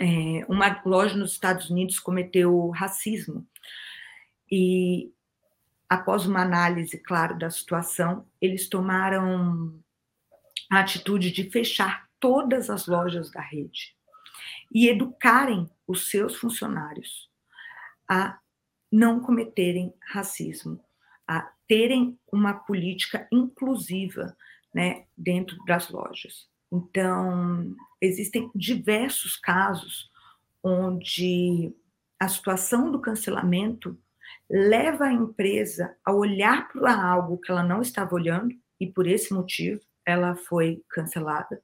É, 0.00 0.44
uma 0.48 0.82
loja 0.84 1.16
nos 1.16 1.32
Estados 1.32 1.70
Unidos 1.70 2.00
cometeu 2.00 2.68
racismo. 2.70 3.46
E, 4.50 5.12
após 5.88 6.26
uma 6.26 6.42
análise, 6.42 6.98
claro, 6.98 7.38
da 7.38 7.48
situação, 7.50 8.26
eles 8.40 8.68
tomaram 8.68 9.80
a 10.70 10.80
atitude 10.80 11.30
de 11.30 11.50
fechar 11.50 12.08
todas 12.18 12.70
as 12.70 12.86
lojas 12.86 13.30
da 13.30 13.40
rede 13.40 13.94
e 14.72 14.88
educarem 14.88 15.70
os 15.86 16.10
seus 16.10 16.36
funcionários 16.36 17.30
a 18.08 18.38
não 18.90 19.20
cometerem 19.20 19.92
racismo, 20.00 20.83
a 21.26 21.50
terem 21.66 22.18
uma 22.32 22.54
política 22.54 23.26
inclusiva 23.32 24.36
né, 24.74 25.04
dentro 25.16 25.56
das 25.64 25.90
lojas. 25.90 26.48
Então, 26.72 27.74
existem 28.00 28.50
diversos 28.54 29.36
casos 29.36 30.10
onde 30.62 31.72
a 32.18 32.28
situação 32.28 32.90
do 32.90 33.00
cancelamento 33.00 33.98
leva 34.50 35.04
a 35.04 35.12
empresa 35.12 35.96
a 36.04 36.12
olhar 36.12 36.68
para 36.68 37.02
algo 37.02 37.38
que 37.38 37.50
ela 37.50 37.62
não 37.62 37.80
estava 37.80 38.14
olhando, 38.14 38.54
e 38.80 38.86
por 38.86 39.06
esse 39.06 39.32
motivo 39.32 39.80
ela 40.04 40.34
foi 40.34 40.82
cancelada, 40.90 41.62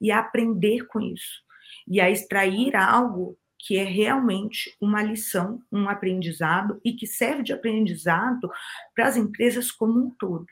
e 0.00 0.10
a 0.10 0.20
aprender 0.20 0.86
com 0.86 1.00
isso 1.00 1.46
e 1.86 2.00
a 2.00 2.10
extrair 2.10 2.74
algo 2.74 3.38
que 3.66 3.76
é 3.76 3.82
realmente 3.82 4.76
uma 4.80 5.02
lição, 5.02 5.60
um 5.72 5.88
aprendizado 5.88 6.80
e 6.84 6.92
que 6.92 7.04
serve 7.04 7.42
de 7.42 7.52
aprendizado 7.52 8.48
para 8.94 9.08
as 9.08 9.16
empresas 9.16 9.72
como 9.72 9.98
um 9.98 10.10
todo. 10.10 10.46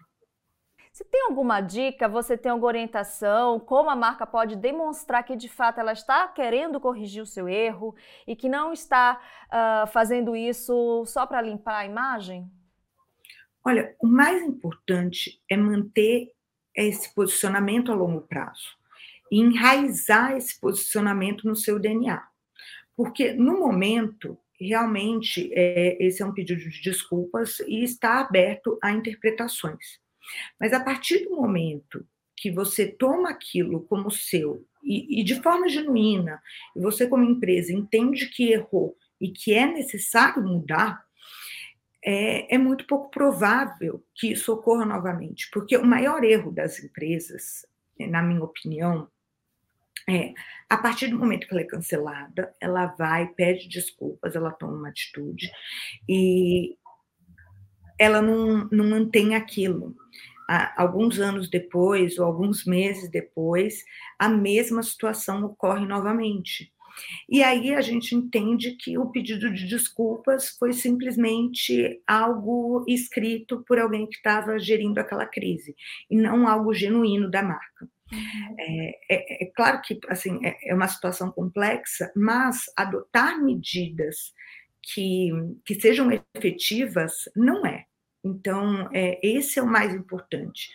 Você 0.93 1.05
tem 1.05 1.23
alguma 1.23 1.61
dica? 1.61 2.09
Você 2.09 2.37
tem 2.37 2.51
alguma 2.51 2.69
orientação? 2.69 3.61
Como 3.61 3.89
a 3.89 3.97
marca 3.97 4.27
pode 4.27 4.57
demonstrar 4.57 5.23
que 5.23 5.37
de 5.37 5.49
fato 5.49 5.79
ela 5.79 5.93
está 5.93 6.27
querendo 6.27 6.81
corrigir 6.81 7.23
o 7.23 7.27
seu 7.27 7.49
erro 7.49 7.95
e 8.27 8.35
que 8.35 8.49
não 8.49 8.73
está 8.73 9.21
uh, 9.47 9.87
fazendo 9.89 10.35
isso 10.35 11.05
só 11.07 11.25
para 11.25 11.43
limpar 11.43 11.79
a 11.79 11.87
imagem? 11.87 12.51
Olha, 13.65 13.95
o 14.01 14.07
mais 14.09 14.43
importante 14.43 15.41
é 15.49 15.57
manter 15.57 16.33
esse 16.77 17.15
posicionamento 17.15 17.93
a 17.93 17.95
longo 17.95 18.23
prazo 18.23 18.77
e 19.31 19.41
enraizar 19.41 20.37
esse 20.37 20.61
posicionamento 20.61 21.47
no 21.47 21.55
seu 21.55 21.79
DNA. 21.79 22.34
Porque 22.97 23.33
no 23.33 23.59
momento, 23.59 24.39
realmente, 24.61 25.51
é, 25.53 25.97
esse 26.05 26.23
é 26.23 26.27
um 26.27 26.33
pedido 26.33 26.61
de 26.61 26.83
desculpas 26.83 27.61
e 27.61 27.83
está 27.83 28.21
aberto 28.21 28.79
a 28.83 28.93
interpretações. 28.93 29.99
Mas 30.59 30.73
a 30.73 30.81
partir 30.81 31.25
do 31.25 31.37
momento 31.37 32.07
que 32.37 32.51
você 32.51 32.87
toma 32.87 33.31
aquilo 33.31 33.83
como 33.83 34.11
seu 34.11 34.67
e, 34.83 35.21
e 35.21 35.25
de 35.25 35.41
forma 35.43 35.69
genuína, 35.69 36.41
e 36.77 36.81
você, 36.81 37.09
como 37.09 37.25
empresa, 37.25 37.73
entende 37.73 38.27
que 38.27 38.53
errou 38.53 38.97
e 39.21 39.31
que 39.31 39.55
é 39.55 39.67
necessário 39.67 40.43
mudar, 40.43 41.03
é, 42.05 42.55
é, 42.55 42.59
muito 42.59 42.87
pouco 42.87 43.11
provável 43.11 44.05
que 44.15 44.33
isso 44.33 44.53
ocorra 44.53 44.85
novamente, 44.85 45.49
porque 45.51 45.75
o 45.77 45.87
maior 45.87 46.23
erro 46.23 46.53
das 46.53 46.79
empresas, 46.79 47.65
na 47.99 48.23
minha 48.23 48.45
opinião, 48.45 49.09
é, 50.09 50.35
a 50.69 50.77
partir 50.77 51.09
do 51.09 51.19
momento 51.19 51.47
que 51.47 51.55
ela 51.55 51.63
é 51.63 51.67
cancelada, 51.67 52.55
ela 52.61 52.87
vai, 52.87 53.27
pede 53.29 53.69
desculpas, 53.69 54.37
ela 54.37 54.53
toma 54.53 54.75
uma 54.75 54.89
atitude 54.89 55.51
e 56.09 56.77
ela 57.99 58.21
não, 58.21 58.69
não 58.71 58.89
mantém 58.89 59.35
aquilo. 59.35 59.95
alguns 60.77 61.19
anos 61.19 61.49
depois, 61.49 62.19
ou 62.19 62.27
alguns 62.27 62.65
meses 62.65 63.11
depois, 63.11 63.83
a 64.19 64.29
mesma 64.29 64.83
situação 64.83 65.45
ocorre 65.45 65.87
novamente. 65.87 66.73
E 67.29 67.43
aí 67.43 67.75
a 67.75 67.81
gente 67.81 68.15
entende 68.15 68.73
que 68.77 68.97
o 68.99 69.11
pedido 69.11 69.53
de 69.53 69.67
desculpas 69.67 70.51
foi 70.59 70.73
simplesmente 70.73 72.01
algo 72.07 72.85
escrito 72.87 73.65
por 73.67 73.79
alguém 73.79 74.07
que 74.07 74.17
estava 74.17 74.59
gerindo 74.59 75.01
aquela 75.01 75.27
crise, 75.27 75.75
e 76.11 76.17
não 76.17 76.47
algo 76.47 76.75
genuíno 76.75 77.31
da 77.31 77.43
marca. 77.43 77.89
Uhum. 78.13 78.57
É, 78.59 78.99
é, 79.11 79.45
é, 79.45 79.53
claro 79.55 79.81
que 79.83 79.99
assim 80.09 80.45
é, 80.45 80.71
é, 80.71 80.75
uma 80.75 80.89
situação 80.89 81.31
complexa, 81.33 82.13
mas 82.15 82.65
adotar 82.77 83.43
medidas 83.43 84.33
que, 84.83 85.31
que 85.65 85.81
sejam 85.81 86.11
efetivas 86.37 87.29
não 87.35 87.65
é. 87.67 87.87
Então, 88.23 88.89
é, 88.93 89.19
esse 89.23 89.59
é 89.59 89.63
o 89.63 89.67
mais 89.67 89.95
importante. 89.95 90.71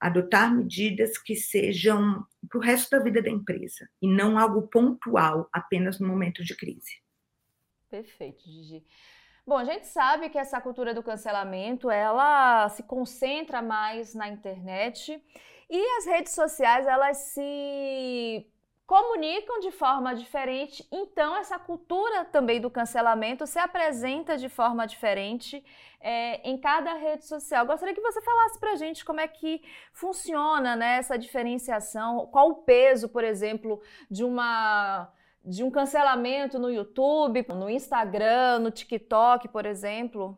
Adotar 0.00 0.54
medidas 0.54 1.18
que 1.18 1.34
sejam 1.34 2.24
para 2.48 2.58
o 2.58 2.62
resto 2.62 2.90
da 2.90 3.02
vida 3.02 3.22
da 3.22 3.30
empresa 3.30 3.88
e 4.00 4.08
não 4.08 4.38
algo 4.38 4.68
pontual, 4.68 5.48
apenas 5.52 5.98
no 5.98 6.06
momento 6.06 6.44
de 6.44 6.54
crise. 6.54 7.00
Perfeito, 7.88 8.42
Gigi. 8.44 8.84
Bom, 9.46 9.56
a 9.56 9.64
gente 9.64 9.86
sabe 9.86 10.28
que 10.28 10.38
essa 10.38 10.60
cultura 10.60 10.92
do 10.92 11.02
cancelamento, 11.02 11.90
ela 11.90 12.68
se 12.70 12.82
concentra 12.82 13.62
mais 13.62 14.12
na 14.12 14.28
internet 14.28 15.22
e 15.68 15.98
as 15.98 16.06
redes 16.06 16.32
sociais, 16.32 16.86
elas 16.86 17.16
se 17.16 18.46
comunicam 18.86 19.58
de 19.58 19.72
forma 19.72 20.14
diferente, 20.14 20.86
então 20.92 21.36
essa 21.36 21.58
cultura 21.58 22.24
também 22.24 22.60
do 22.60 22.70
cancelamento 22.70 23.44
se 23.44 23.58
apresenta 23.58 24.38
de 24.38 24.48
forma 24.48 24.86
diferente 24.86 25.64
é, 26.00 26.48
em 26.48 26.56
cada 26.56 26.94
rede 26.94 27.26
social. 27.26 27.66
Gostaria 27.66 27.94
que 27.94 28.00
você 28.00 28.22
falasse 28.22 28.60
para 28.60 28.72
a 28.72 28.76
gente 28.76 29.04
como 29.04 29.20
é 29.20 29.26
que 29.26 29.60
funciona 29.92 30.76
né, 30.76 30.98
essa 30.98 31.18
diferenciação, 31.18 32.28
qual 32.28 32.50
o 32.50 32.62
peso, 32.62 33.08
por 33.08 33.24
exemplo, 33.24 33.82
de 34.08 34.22
uma 34.24 35.12
de 35.44 35.62
um 35.62 35.70
cancelamento 35.70 36.58
no 36.58 36.68
YouTube, 36.68 37.46
no 37.50 37.70
Instagram, 37.70 38.58
no 38.58 38.70
TikTok, 38.72 39.46
por 39.46 39.64
exemplo? 39.64 40.36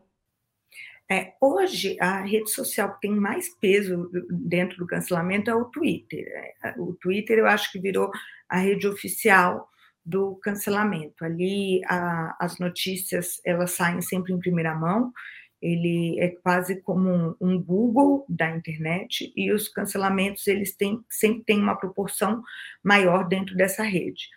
É, 1.11 1.33
hoje, 1.41 1.97
a 2.01 2.21
rede 2.21 2.51
social 2.51 2.95
que 2.95 3.01
tem 3.01 3.15
mais 3.15 3.49
peso 3.49 4.11
dentro 4.31 4.77
do 4.77 4.87
cancelamento 4.87 5.51
é 5.51 5.55
o 5.55 5.65
Twitter. 5.65 6.27
É, 6.63 6.75
o 6.77 6.93
Twitter, 6.93 7.39
eu 7.39 7.47
acho 7.47 7.73
que 7.73 7.81
virou 7.81 8.11
a 8.47 8.59
rede 8.59 8.87
oficial 8.87 9.69
do 10.05 10.37
cancelamento. 10.37 11.25
Ali, 11.25 11.81
a, 11.87 12.37
as 12.39 12.59
notícias, 12.59 13.41
elas 13.45 13.71
saem 13.73 14.03
sempre 14.03 14.35
em 14.35 14.39
primeira 14.39 14.75
mão, 14.75 15.13
ele 15.61 16.21
é 16.21 16.29
quase 16.29 16.81
como 16.83 17.11
um, 17.11 17.35
um, 17.41 17.63
Google 17.63 18.25
da 18.29 18.51
internet, 18.51 19.33
e 19.35 19.51
os 19.53 19.69
cancelamentos, 19.69 20.47
eles 20.47 20.77
têm, 20.77 21.03
sempre 21.11 21.43
têm 21.45 21.61
uma 21.61 21.77
proporção 21.77 22.43
maior 22.83 23.27
dentro 23.27 23.57
dessa 23.57 23.83
rede. 23.83 24.29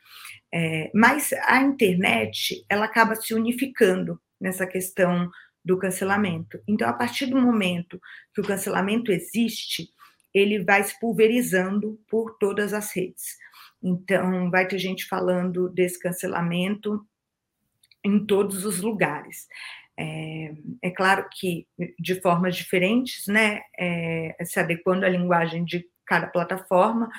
É, 0.53 0.89
mas 0.93 1.31
a 1.45 1.61
internet, 1.61 2.65
ela 2.69 2.85
acaba 2.85 3.15
se 3.15 3.33
unificando 3.33 4.19
nessa 4.39 4.65
questão 4.65 5.29
do 5.63 5.77
cancelamento. 5.77 6.60
Então, 6.68 6.88
a 6.89 6.94
partir 6.94 7.27
do 7.27 7.39
momento 7.39 8.00
que 8.34 8.41
o 8.41 8.44
cancelamento 8.44 9.12
existe, 9.12 9.89
ele 10.34 10.63
vai 10.63 10.84
se 10.84 11.00
pulverizando 11.00 12.00
por 12.10 12.38
todas 12.38 12.74
as 12.74 12.96
redes. 12.96 13.38
Então, 13.84 14.50
vai 14.50 14.68
ter 14.68 14.80
gente 14.80 15.06
falando 15.06 15.70
desse 15.70 16.00
cancelamento 16.00 17.06
em 18.03 18.25
todos 18.25 18.65
os 18.65 18.80
lugares. 18.80 19.48
É, 19.98 20.53
é 20.82 20.89
claro 20.89 21.27
que 21.32 21.68
de 22.00 22.20
formas 22.22 22.56
diferentes, 22.56 23.27
né, 23.27 23.62
é, 23.77 24.36
se 24.44 24.60
adequando 24.60 25.06
à 25.06 25.10
linguagem 25.10 25.63
de 25.65 25.86
cada 26.06 26.27
plataforma, 26.27 27.10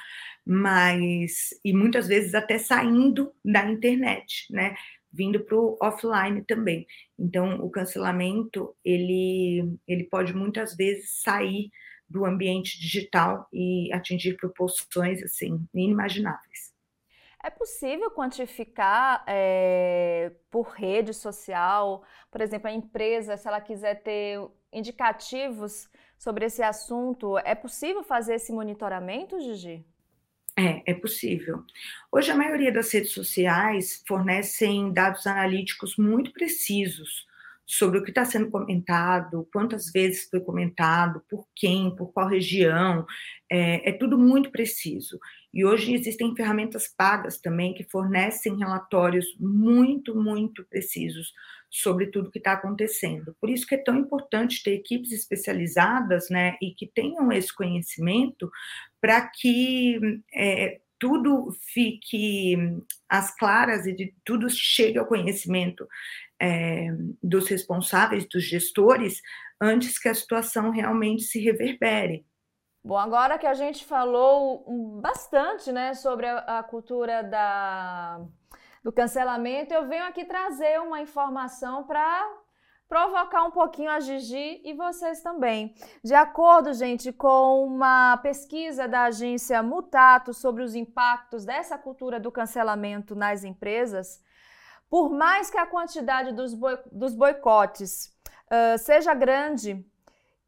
mas 0.45 1.51
e 1.65 1.73
muitas 1.73 2.09
vezes 2.09 2.35
até 2.35 2.59
saindo 2.59 3.33
da 3.45 3.65
internet, 3.71 4.47
né? 4.51 4.75
Vindo 5.13 5.45
para 5.45 5.57
o 5.57 5.77
offline 5.83 6.43
também. 6.45 6.87
Então, 7.19 7.61
o 7.61 7.71
cancelamento 7.71 8.75
ele, 8.85 9.77
ele 9.87 10.05
pode 10.05 10.35
muitas 10.35 10.75
vezes 10.75 11.21
sair 11.21 11.71
do 12.09 12.25
ambiente 12.25 12.79
digital 12.79 13.47
e 13.53 13.93
atingir 13.93 14.37
proporções 14.37 15.23
assim 15.23 15.67
inimagináveis. 15.75 16.73
É 17.45 17.51
possível 17.51 18.11
quantificar 18.11 19.25
é, 19.27 20.31
por 20.49 20.69
rede 20.69 21.13
social, 21.13 22.05
por 22.31 22.41
exemplo, 22.41 22.69
a 22.69 22.73
empresa, 22.73 23.37
se 23.37 23.49
ela 23.49 23.61
quiser 23.61 23.97
ter 24.03 24.39
indicativos 24.73 25.89
sobre 26.17 26.45
esse 26.47 26.63
assunto, 26.63 27.37
é 27.39 27.55
possível 27.55 28.05
fazer 28.05 28.37
esse 28.37 28.53
monitoramento, 28.53 29.41
Gigi? 29.41 29.85
É, 30.59 30.93
é 30.93 30.95
possível. 30.95 31.65
Hoje, 32.11 32.31
a 32.31 32.37
maioria 32.37 32.71
das 32.71 32.93
redes 32.93 33.13
sociais 33.13 34.03
fornecem 34.07 34.93
dados 34.93 35.27
analíticos 35.27 35.97
muito 35.97 36.33
precisos 36.33 37.27
sobre 37.65 37.99
o 37.99 38.03
que 38.03 38.11
está 38.11 38.25
sendo 38.25 38.51
comentado, 38.51 39.49
quantas 39.51 39.91
vezes 39.91 40.29
foi 40.29 40.41
comentado, 40.41 41.23
por 41.31 41.47
quem, 41.57 41.95
por 41.97 42.13
qual 42.13 42.29
região, 42.29 43.07
é, 43.51 43.89
é, 43.89 43.93
tudo 43.93 44.19
muito 44.19 44.51
preciso. 44.51 45.19
E 45.55 45.65
hoje 45.65 45.95
existem 45.95 46.35
ferramentas 46.37 46.87
pagas 46.87 47.39
também 47.41 47.73
que 47.73 47.85
fornecem 47.85 48.59
relatórios 48.59 49.27
muito, 49.39 50.15
muito 50.15 50.65
precisos 50.67 51.33
sobre 51.71 52.09
tudo 52.09 52.31
que 52.31 52.39
está 52.39 52.53
acontecendo. 52.53 53.35
Por 53.41 53.49
isso 53.49 53.67
que 53.67 53.75
é 53.75 53.83
tão 53.83 53.97
importante 53.97 54.63
ter 54.63 54.75
equipes 54.75 55.11
especializadas, 55.11 56.29
né, 56.29 56.59
e 56.61 56.75
que 56.75 56.87
tenham 56.87 57.33
esse 57.33 57.55
conhecimento 57.55 58.51
para 59.03 59.21
que 59.29 59.99
é, 60.33 60.81
tudo 60.99 61.51
fique 61.75 62.57
às 63.09 63.37
claras 63.37 63.85
e 63.87 63.93
de, 63.93 64.15
tudo 64.25 64.49
chegue 64.49 64.99
ao 64.99 65.07
conhecimento 65.07 65.89
é, 66.41 66.87
dos 67.21 67.49
responsáveis, 67.49 68.25
dos 68.29 68.45
gestores, 68.45 69.21
antes 69.61 69.99
que 69.99 70.09
a 70.09 70.15
situação 70.15 70.71
realmente 70.71 71.25
se 71.25 71.41
reverbere. 71.41 72.25
Bom, 72.85 72.97
agora 72.97 73.37
que 73.37 73.47
a 73.47 73.55
gente 73.55 73.85
falou 73.85 74.65
bastante 75.01 75.73
né, 75.73 75.93
sobre 75.95 76.27
a, 76.27 76.61
a 76.61 76.63
cultura 76.63 77.23
da 77.23 78.25
do 78.83 78.93
cancelamento, 78.93 79.73
eu 79.73 79.87
venho 79.87 80.05
aqui 80.05 80.25
trazer 80.25 80.81
uma 80.81 81.01
informação 81.01 81.85
para 81.85 82.42
provocar 82.93 83.45
um 83.45 83.51
pouquinho 83.51 83.91
a 83.91 84.01
Gigi 84.01 84.61
e 84.63 84.75
vocês 84.75 85.23
também. 85.23 85.75
De 86.05 86.13
acordo, 86.13 86.75
gente, 86.75 87.11
com 87.11 87.65
uma 87.65 88.19
pesquisa 88.19 88.87
da 88.87 89.05
agência 89.05 89.63
Mutato 89.63 90.35
sobre 90.35 90.63
os 90.63 90.75
impactos 90.75 91.47
dessa 91.47 91.79
cultura 91.79 92.21
do 92.21 92.31
cancelamento 92.31 93.15
nas 93.15 93.45
empresas, 93.45 94.21
por 94.91 95.09
mais 95.09 95.49
que 95.49 95.57
a 95.57 95.65
quantidade 95.65 96.33
dos, 96.33 96.53
boi 96.53 96.79
dos 96.93 97.15
boicotes 97.15 98.15
uh, 98.53 98.77
seja 98.77 99.15
grande, 99.15 99.83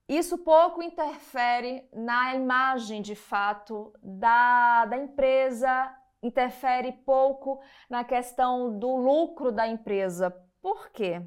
isso 0.07 0.37
pouco 0.37 0.83
interfere 0.83 1.89
na 1.95 2.35
imagem 2.35 3.01
de 3.01 3.15
fato 3.15 3.91
da, 4.03 4.85
da 4.85 4.99
empresa 4.99 5.91
interfere 6.23 6.93
pouco 6.93 7.59
na 7.89 8.05
questão 8.05 8.79
do 8.79 8.97
lucro 8.97 9.51
da 9.51 9.67
empresa. 9.67 10.31
Por 10.61 10.91
quê? 10.91 11.23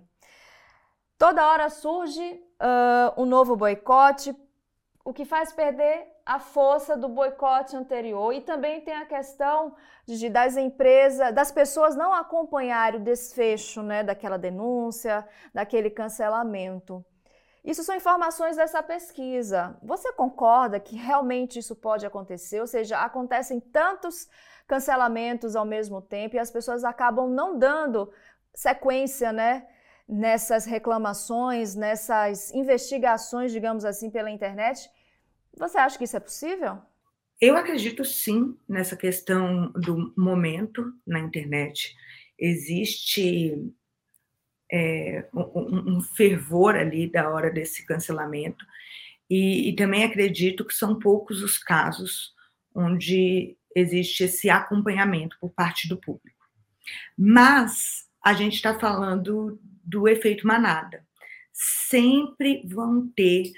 Toda 1.17 1.47
hora 1.47 1.69
surge 1.69 2.21
uh, 2.61 3.21
um 3.21 3.25
novo 3.25 3.55
boicote, 3.55 4.35
o 5.03 5.11
que 5.11 5.25
faz 5.25 5.51
perder 5.51 6.07
a 6.23 6.39
força 6.39 6.95
do 6.95 7.07
boicote 7.07 7.75
anterior. 7.75 8.33
E 8.33 8.41
também 8.41 8.81
tem 8.81 8.93
a 8.93 9.05
questão 9.05 9.73
de, 10.05 10.29
das 10.29 10.57
empresas, 10.57 11.33
das 11.33 11.51
pessoas 11.51 11.95
não 11.95 12.13
acompanharem 12.13 12.99
o 12.99 13.03
desfecho 13.03 13.81
né, 13.81 14.03
daquela 14.03 14.37
denúncia, 14.37 15.27
daquele 15.53 15.89
cancelamento. 15.89 17.03
Isso 17.63 17.83
são 17.83 17.95
informações 17.95 18.55
dessa 18.55 18.83
pesquisa. 18.83 19.75
Você 19.81 20.13
concorda 20.13 20.79
que 20.79 20.95
realmente 20.95 21.57
isso 21.59 21.75
pode 21.75 22.05
acontecer? 22.05 22.61
Ou 22.61 22.67
seja, 22.67 22.99
acontecem 22.99 23.59
tantos 23.59 24.29
cancelamentos 24.67 25.55
ao 25.55 25.65
mesmo 25.65 26.01
tempo 26.01 26.35
e 26.35 26.39
as 26.39 26.51
pessoas 26.51 26.83
acabam 26.83 27.27
não 27.29 27.57
dando 27.57 28.11
sequência, 28.53 29.33
né? 29.33 29.67
Nessas 30.07 30.65
reclamações, 30.65 31.75
nessas 31.75 32.53
investigações, 32.53 33.51
digamos 33.51 33.83
assim, 33.83 34.09
pela 34.09 34.31
internet. 34.31 34.89
Você 35.57 35.77
acha 35.77 35.97
que 35.97 36.05
isso 36.05 36.15
é 36.15 36.19
possível? 36.19 36.77
Eu 37.39 37.55
acredito 37.55 38.03
sim 38.05 38.57
nessa 38.67 38.95
questão 38.95 39.71
do 39.73 40.13
momento 40.17 40.93
na 41.05 41.19
internet. 41.19 41.95
Existe 42.39 43.71
é, 44.71 45.27
um, 45.33 45.97
um, 45.97 46.01
fervor 46.01 46.75
ali 46.75 47.09
da 47.09 47.29
hora 47.29 47.51
desse 47.51 47.85
cancelamento, 47.85 48.65
e, 49.29 49.69
e 49.69 49.75
também 49.75 50.03
acredito 50.03 50.65
que 50.65 50.73
são 50.73 50.97
poucos 50.97 51.43
os 51.43 51.57
casos 51.57 52.33
onde 52.73 53.57
existe 53.75 54.23
esse 54.23 54.49
acompanhamento 54.49 55.37
por 55.39 55.51
parte 55.51 55.87
do 55.87 55.97
público. 55.97 56.37
Mas 57.17 58.07
a 58.23 58.33
gente 58.33 58.55
está 58.55 58.77
falando 58.79 59.59
do 59.87 60.07
efeito 60.07 60.45
manada. 60.45 61.03
Sempre 61.53 62.61
vão 62.67 63.07
ter 63.15 63.51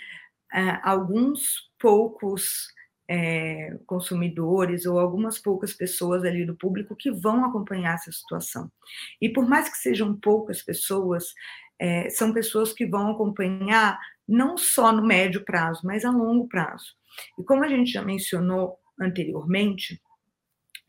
uh, 0.53 0.79
alguns 0.83 1.69
poucos 1.79 2.67
é, 3.11 3.75
consumidores 3.87 4.85
ou 4.85 4.99
algumas 4.99 5.39
poucas 5.39 5.73
pessoas 5.73 6.23
ali 6.23 6.45
do 6.45 6.55
público 6.55 6.95
que 6.95 7.09
vão 7.09 7.43
acompanhar 7.43 7.95
essa 7.95 8.11
situação. 8.11 8.71
E 9.19 9.27
por 9.27 9.49
mais 9.49 9.67
que 9.67 9.77
sejam 9.77 10.15
poucas 10.15 10.61
pessoas, 10.61 11.33
é, 11.79 12.07
são 12.11 12.31
pessoas 12.31 12.71
que 12.71 12.85
vão 12.85 13.09
acompanhar 13.09 13.99
não 14.27 14.55
só 14.57 14.91
no 14.91 15.03
médio 15.03 15.43
prazo, 15.43 15.81
mas 15.83 16.05
a 16.05 16.11
longo 16.11 16.47
prazo. 16.47 16.93
E 17.39 17.43
como 17.43 17.63
a 17.63 17.67
gente 17.67 17.91
já 17.91 18.03
mencionou 18.03 18.77
anteriormente, 19.01 19.99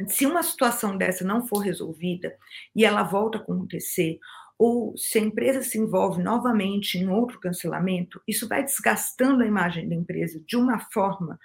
se 0.09 0.27
uma 0.27 0.43
situação 0.43 0.99
dessa 0.99 1.25
não 1.25 1.47
for 1.47 1.61
resolvida 1.61 2.37
e 2.77 2.85
ela 2.85 3.03
volta 3.03 3.39
a 3.39 3.41
acontecer, 3.41 4.19
ou 4.61 4.95
se 4.95 5.19
a 5.19 5.23
empresa 5.23 5.63
se 5.63 5.79
envolve 5.79 6.23
novamente 6.23 6.99
em 6.99 7.09
outro 7.09 7.41
cancelamento, 7.41 8.21
isso 8.29 8.47
vai 8.47 8.63
desgastando 8.63 9.43
a 9.43 9.47
imagem 9.47 9.89
da 9.89 9.95
empresa 9.95 10.39
de 10.47 10.55
uma 10.55 10.79
forma 10.79 11.41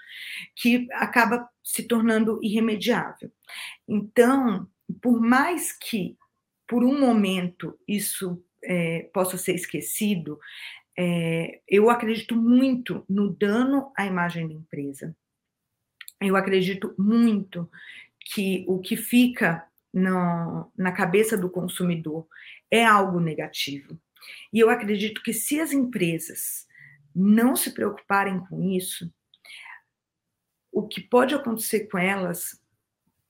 que 0.53 0.85
acaba 0.91 1.47
se 1.63 1.83
tornando 1.83 2.41
irremediável. 2.43 3.31
Então, 3.87 4.67
por 5.01 5.21
mais 5.21 5.71
que 5.71 6.17
por 6.67 6.83
um 6.83 6.99
momento 6.99 7.79
isso 7.87 8.43
é, 8.61 9.09
possa 9.13 9.37
ser 9.37 9.55
esquecido, 9.55 10.37
é, 10.99 11.61
eu 11.69 11.89
acredito 11.89 12.35
muito 12.35 13.05
no 13.07 13.33
dano 13.33 13.93
à 13.97 14.05
imagem 14.05 14.45
da 14.45 14.55
empresa. 14.55 15.15
Eu 16.19 16.35
acredito 16.35 16.93
muito 16.97 17.71
que 18.33 18.65
o 18.67 18.77
que 18.77 18.97
fica 18.97 19.65
no, 19.93 20.69
na 20.77 20.91
cabeça 20.91 21.37
do 21.37 21.49
consumidor 21.49 22.27
é 22.75 22.85
algo 22.85 23.19
negativo. 23.19 23.99
E 24.51 24.59
eu 24.59 24.69
acredito 24.69 25.21
que 25.23 25.33
se 25.33 25.59
as 25.59 25.71
empresas 25.71 26.65
não 27.15 27.55
se 27.55 27.71
preocuparem 27.71 28.39
com 28.47 28.61
isso, 28.61 29.11
o 30.71 30.87
que 30.87 31.01
pode 31.01 31.33
acontecer 31.33 31.87
com 31.87 31.97
elas 31.97 32.61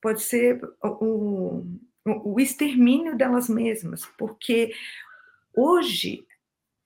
pode 0.01 0.21
ser 0.21 0.59
o, 0.83 1.63
o, 2.05 2.33
o 2.33 2.39
extermínio 2.39 3.15
delas 3.15 3.47
mesmas, 3.47 4.05
porque 4.17 4.73
hoje 5.55 6.25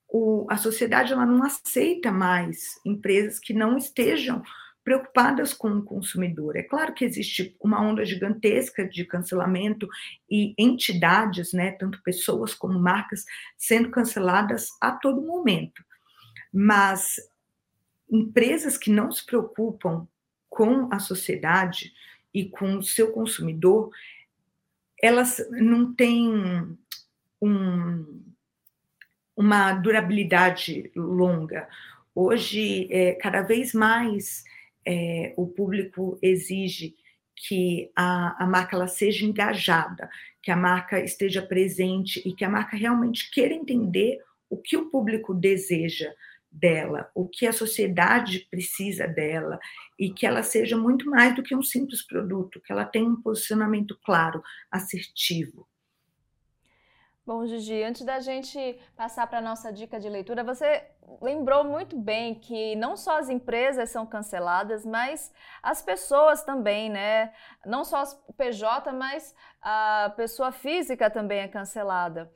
o, 0.08 0.46
a 0.50 0.56
sociedade 0.56 1.12
ela 1.12 1.24
não 1.24 1.42
aceita 1.42 2.10
mais 2.10 2.78
empresas 2.84 3.38
que 3.38 3.54
não 3.54 3.76
estejam 3.76 4.42
preocupadas 4.90 5.54
com 5.54 5.68
o 5.78 5.84
consumidor. 5.84 6.56
É 6.56 6.64
claro 6.64 6.92
que 6.92 7.04
existe 7.04 7.56
uma 7.60 7.80
onda 7.80 8.04
gigantesca 8.04 8.84
de 8.84 9.04
cancelamento 9.04 9.88
e 10.28 10.52
entidades, 10.58 11.52
né, 11.52 11.70
tanto 11.70 12.02
pessoas 12.02 12.54
como 12.54 12.76
marcas, 12.76 13.24
sendo 13.56 13.88
canceladas 13.88 14.70
a 14.80 14.90
todo 14.90 15.22
momento. 15.22 15.84
Mas 16.52 17.14
empresas 18.10 18.76
que 18.76 18.90
não 18.90 19.12
se 19.12 19.24
preocupam 19.24 20.08
com 20.48 20.92
a 20.92 20.98
sociedade 20.98 21.92
e 22.34 22.48
com 22.48 22.78
o 22.78 22.82
seu 22.82 23.12
consumidor, 23.12 23.92
elas 25.00 25.40
não 25.52 25.94
têm 25.94 26.76
um, 27.40 28.24
uma 29.36 29.72
durabilidade 29.72 30.90
longa. 30.96 31.68
Hoje, 32.12 32.88
é, 32.90 33.12
cada 33.12 33.42
vez 33.42 33.72
mais 33.72 34.42
é, 34.86 35.34
o 35.36 35.46
público 35.46 36.18
exige 36.22 36.94
que 37.36 37.90
a, 37.96 38.44
a 38.44 38.46
marca 38.46 38.76
ela 38.76 38.88
seja 38.88 39.24
engajada, 39.24 40.10
que 40.42 40.50
a 40.50 40.56
marca 40.56 41.02
esteja 41.02 41.40
presente 41.40 42.22
e 42.26 42.34
que 42.34 42.44
a 42.44 42.48
marca 42.50 42.76
realmente 42.76 43.30
queira 43.30 43.54
entender 43.54 44.18
o 44.48 44.56
que 44.56 44.76
o 44.76 44.90
público 44.90 45.32
deseja 45.32 46.12
dela, 46.50 47.10
o 47.14 47.28
que 47.28 47.46
a 47.46 47.52
sociedade 47.52 48.46
precisa 48.50 49.06
dela 49.06 49.58
e 49.98 50.10
que 50.12 50.26
ela 50.26 50.42
seja 50.42 50.76
muito 50.76 51.08
mais 51.08 51.34
do 51.34 51.42
que 51.42 51.54
um 51.54 51.62
simples 51.62 52.02
produto, 52.02 52.60
que 52.60 52.72
ela 52.72 52.84
tenha 52.84 53.08
um 53.08 53.22
posicionamento 53.22 53.96
claro, 54.04 54.42
assertivo. 54.70 55.66
Bom, 57.26 57.46
Gigi, 57.46 57.82
antes 57.82 58.02
da 58.02 58.18
gente 58.18 58.80
passar 58.96 59.26
para 59.26 59.38
a 59.38 59.42
nossa 59.42 59.70
dica 59.70 60.00
de 60.00 60.08
leitura, 60.08 60.42
você 60.42 60.90
lembrou 61.20 61.62
muito 61.62 61.96
bem 61.96 62.34
que 62.34 62.74
não 62.76 62.96
só 62.96 63.18
as 63.18 63.28
empresas 63.28 63.90
são 63.90 64.06
canceladas, 64.06 64.86
mas 64.86 65.30
as 65.62 65.82
pessoas 65.82 66.42
também, 66.42 66.88
né? 66.88 67.32
Não 67.64 67.84
só 67.84 68.02
o 68.26 68.32
PJ, 68.32 68.90
mas 68.92 69.34
a 69.60 70.12
pessoa 70.16 70.50
física 70.50 71.10
também 71.10 71.40
é 71.40 71.48
cancelada. 71.48 72.32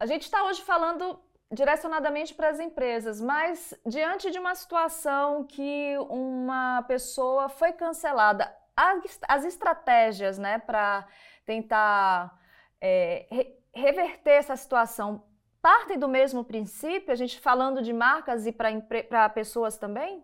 A 0.00 0.06
gente 0.06 0.22
está 0.22 0.42
hoje 0.44 0.62
falando 0.62 1.20
direcionadamente 1.52 2.34
para 2.34 2.48
as 2.48 2.58
empresas, 2.58 3.20
mas 3.20 3.74
diante 3.86 4.30
de 4.30 4.38
uma 4.38 4.54
situação 4.54 5.44
que 5.44 5.96
uma 6.08 6.82
pessoa 6.88 7.48
foi 7.48 7.72
cancelada, 7.72 8.54
as, 8.74 9.18
as 9.28 9.44
estratégias, 9.44 10.38
né, 10.38 10.58
para 10.58 11.06
tentar 11.44 12.38
é, 12.80 13.57
reverter 13.74 14.30
essa 14.30 14.56
situação 14.56 15.24
partem 15.60 15.98
do 15.98 16.08
mesmo 16.08 16.44
princípio, 16.44 17.12
a 17.12 17.16
gente 17.16 17.40
falando 17.40 17.82
de 17.82 17.92
marcas 17.92 18.46
e 18.46 18.52
para 18.52 19.28
pessoas 19.28 19.76
também? 19.76 20.22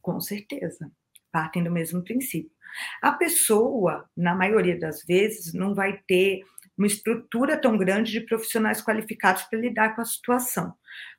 Com 0.00 0.20
certeza, 0.20 0.90
partem 1.32 1.62
do 1.62 1.70
mesmo 1.70 2.02
princípio. 2.02 2.50
A 3.02 3.12
pessoa, 3.12 4.08
na 4.16 4.34
maioria 4.34 4.78
das 4.78 5.04
vezes, 5.04 5.52
não 5.52 5.74
vai 5.74 6.00
ter 6.06 6.42
uma 6.76 6.86
estrutura 6.86 7.60
tão 7.60 7.76
grande 7.76 8.12
de 8.12 8.20
profissionais 8.20 8.80
qualificados 8.80 9.42
para 9.44 9.58
lidar 9.58 9.96
com 9.96 10.00
a 10.00 10.04
situação. 10.04 10.74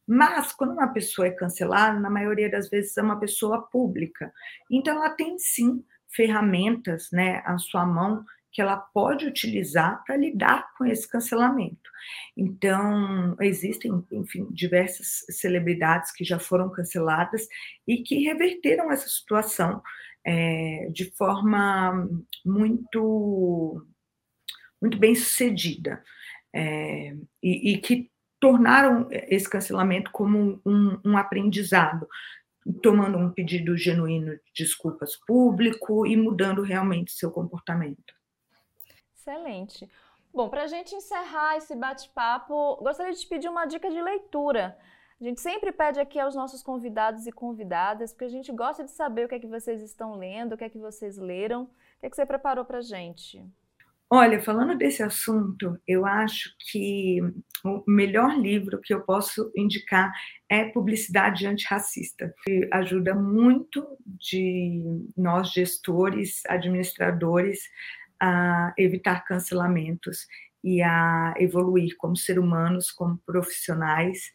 Mas, 0.07 0.53
quando 0.53 0.71
uma 0.71 0.87
pessoa 0.87 1.27
é 1.27 1.31
cancelada, 1.31 1.99
na 1.99 2.09
maioria 2.09 2.49
das 2.49 2.69
vezes 2.69 2.97
é 2.97 3.01
uma 3.01 3.19
pessoa 3.19 3.61
pública. 3.63 4.31
Então, 4.71 4.95
ela 4.95 5.09
tem 5.09 5.37
sim 5.37 5.83
ferramentas 6.07 7.09
né, 7.11 7.43
à 7.45 7.57
sua 7.57 7.85
mão 7.85 8.23
que 8.51 8.61
ela 8.61 8.77
pode 8.77 9.25
utilizar 9.25 10.03
para 10.05 10.17
lidar 10.17 10.67
com 10.77 10.85
esse 10.85 11.07
cancelamento. 11.07 11.89
Então, 12.35 13.35
existem, 13.39 13.91
enfim, 14.11 14.47
diversas 14.51 15.25
celebridades 15.29 16.11
que 16.11 16.23
já 16.23 16.39
foram 16.39 16.69
canceladas 16.71 17.47
e 17.87 17.97
que 17.97 18.23
reverteram 18.23 18.91
essa 18.91 19.07
situação 19.07 19.81
é, 20.25 20.89
de 20.91 21.11
forma 21.11 22.07
muito, 22.45 23.85
muito 24.81 24.97
bem 24.97 25.15
sucedida 25.15 26.03
é, 26.53 27.15
e, 27.41 27.73
e, 27.73 27.77
que 27.77 28.09
tornaram 28.39 29.07
esse 29.11 29.49
cancelamento 29.49 30.11
como 30.11 30.61
um, 30.65 30.99
um 31.05 31.17
aprendizado, 31.17 32.07
tomando 32.81 33.17
um 33.17 33.31
pedido 33.31 33.77
genuíno 33.77 34.31
de 34.31 34.63
desculpas 34.63 35.15
público 35.15 36.05
e 36.05 36.15
mudando 36.15 36.61
realmente 36.61 37.11
seu 37.11 37.31
comportamento. 37.31 38.18
Excelente. 39.19 39.89
Bom, 40.33 40.47
para 40.47 40.63
a 40.63 40.67
gente 40.67 40.95
encerrar 40.95 41.57
esse 41.57 41.75
bate-papo, 41.75 42.77
gostaria 42.77 43.11
de 43.11 43.19
te 43.19 43.27
pedir 43.27 43.49
uma 43.49 43.65
dica 43.65 43.89
de 43.89 44.01
leitura. 44.01 44.77
A 45.19 45.23
gente 45.23 45.41
sempre 45.41 45.73
pede 45.73 45.99
aqui 45.99 46.17
aos 46.17 46.35
nossos 46.35 46.63
convidados 46.63 47.27
e 47.27 47.31
convidadas, 47.31 48.13
porque 48.13 48.25
a 48.25 48.29
gente 48.29 48.51
gosta 48.53 48.83
de 48.83 48.91
saber 48.91 49.25
o 49.25 49.27
que 49.27 49.35
é 49.35 49.39
que 49.39 49.47
vocês 49.47 49.81
estão 49.81 50.15
lendo, 50.15 50.53
o 50.53 50.57
que 50.57 50.63
é 50.63 50.69
que 50.69 50.77
vocês 50.77 51.17
leram. 51.17 51.63
O 51.63 51.99
que 51.99 52.05
é 52.05 52.09
que 52.09 52.15
você 52.15 52.25
preparou 52.25 52.63
para 52.63 52.77
a 52.77 52.81
gente? 52.81 53.45
Olha, 54.11 54.41
falando 54.41 54.75
desse 54.75 55.03
assunto, 55.03 55.77
eu 55.85 56.03
acho 56.05 56.55
que 56.71 57.19
o 57.63 57.83
melhor 57.85 58.39
livro 58.39 58.79
que 58.81 58.91
eu 58.91 59.01
posso 59.01 59.51
indicar 59.55 60.11
é 60.49 60.63
Publicidade 60.63 61.45
Antirracista, 61.45 62.33
que 62.43 62.67
ajuda 62.71 63.13
muito 63.13 63.85
de 64.03 64.81
nós 65.15 65.51
gestores, 65.51 66.41
administradores, 66.47 67.59
a 68.19 68.73
evitar 68.77 69.23
cancelamentos 69.25 70.27
e 70.63 70.81
a 70.81 71.33
evoluir 71.37 71.95
como 71.97 72.15
ser 72.17 72.37
humanos, 72.37 72.91
como 72.91 73.17
profissionais. 73.25 74.31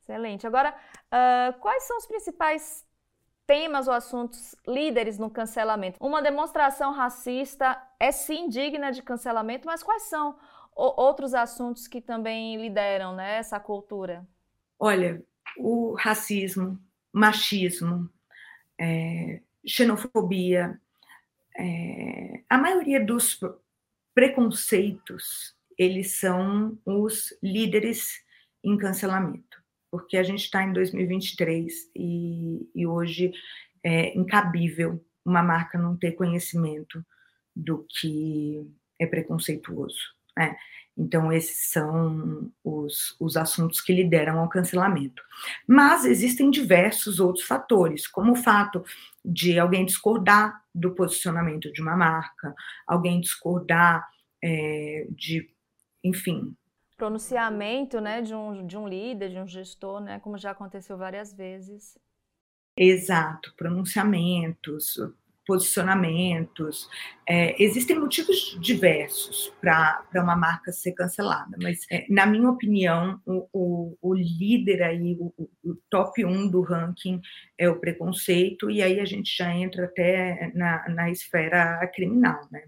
Excelente. 0.00 0.46
Agora, 0.46 0.74
uh, 1.06 1.58
quais 1.60 1.84
são 1.84 1.96
os 1.98 2.06
principais 2.06 2.84
temas 3.46 3.88
ou 3.88 3.94
assuntos 3.94 4.54
líderes 4.66 5.18
no 5.18 5.30
cancelamento? 5.30 5.98
Uma 6.00 6.22
demonstração 6.22 6.92
racista 6.92 7.80
é 7.98 8.10
sim 8.10 8.48
digna 8.48 8.90
de 8.90 9.02
cancelamento, 9.02 9.66
mas 9.66 9.82
quais 9.82 10.04
são 10.04 10.36
outros 10.74 11.34
assuntos 11.34 11.86
que 11.86 12.00
também 12.00 12.60
lideram 12.60 13.14
né, 13.14 13.36
essa 13.36 13.60
cultura? 13.60 14.26
Olha, 14.78 15.22
o 15.58 15.94
racismo, 15.94 16.78
machismo, 17.12 18.08
é, 18.78 19.42
xenofobia, 19.66 20.80
é, 21.56 22.29
a 22.50 22.58
maioria 22.58 23.02
dos 23.02 23.38
preconceitos 24.12 25.54
eles 25.78 26.18
são 26.18 26.78
os 26.84 27.32
líderes 27.42 28.22
em 28.62 28.76
cancelamento, 28.76 29.62
porque 29.90 30.18
a 30.18 30.22
gente 30.22 30.44
está 30.44 30.62
em 30.62 30.72
2023 30.72 31.90
e, 31.96 32.68
e 32.74 32.86
hoje 32.86 33.32
é 33.82 34.14
incabível 34.18 35.02
uma 35.24 35.42
marca 35.42 35.78
não 35.78 35.96
ter 35.96 36.12
conhecimento 36.12 37.02
do 37.56 37.86
que 37.88 38.68
é 38.98 39.06
preconceituoso. 39.06 40.19
Né? 40.40 40.56
Então, 40.96 41.30
esses 41.30 41.70
são 41.70 42.50
os, 42.64 43.14
os 43.20 43.36
assuntos 43.36 43.80
que 43.80 43.92
lideram 43.92 44.38
ao 44.38 44.48
cancelamento. 44.48 45.22
Mas 45.66 46.06
existem 46.06 46.50
diversos 46.50 47.20
outros 47.20 47.44
fatores, 47.44 48.06
como 48.06 48.32
o 48.32 48.36
fato 48.36 48.82
de 49.22 49.58
alguém 49.58 49.84
discordar 49.84 50.62
do 50.74 50.94
posicionamento 50.94 51.70
de 51.70 51.82
uma 51.82 51.94
marca, 51.94 52.54
alguém 52.86 53.20
discordar 53.20 54.08
é, 54.42 55.06
de, 55.10 55.46
enfim. 56.02 56.56
Pronunciamento 56.96 58.00
né, 58.00 58.22
de, 58.22 58.34
um, 58.34 58.66
de 58.66 58.78
um 58.78 58.88
líder, 58.88 59.28
de 59.28 59.38
um 59.38 59.46
gestor, 59.46 60.00
né, 60.00 60.18
como 60.20 60.38
já 60.38 60.52
aconteceu 60.52 60.96
várias 60.96 61.34
vezes. 61.34 61.98
Exato, 62.74 63.52
pronunciamentos, 63.56 64.96
posicionamentos. 65.50 66.88
É, 67.26 67.60
existem 67.60 67.98
motivos 67.98 68.56
diversos 68.60 69.52
para 69.60 70.04
uma 70.14 70.36
marca 70.36 70.70
ser 70.70 70.92
cancelada, 70.92 71.56
mas, 71.60 71.84
é, 71.90 72.06
na 72.08 72.24
minha 72.24 72.48
opinião, 72.48 73.20
o, 73.26 73.48
o, 73.52 73.98
o 74.00 74.14
líder 74.14 74.80
aí, 74.80 75.16
o, 75.18 75.34
o, 75.64 75.74
top 75.90 76.24
1 76.24 76.48
do 76.48 76.60
ranking 76.62 77.20
é 77.58 77.68
o 77.68 77.80
preconceito, 77.80 78.70
e 78.70 78.80
aí 78.80 79.00
a 79.00 79.04
gente 79.04 79.36
já 79.36 79.52
entra 79.52 79.86
até 79.86 80.52
na, 80.54 80.88
na 80.88 81.10
esfera 81.10 81.84
criminal, 81.92 82.40
né? 82.48 82.62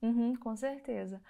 Uhum, 0.00 0.34
com 0.36 0.56
certeza. 0.56 1.20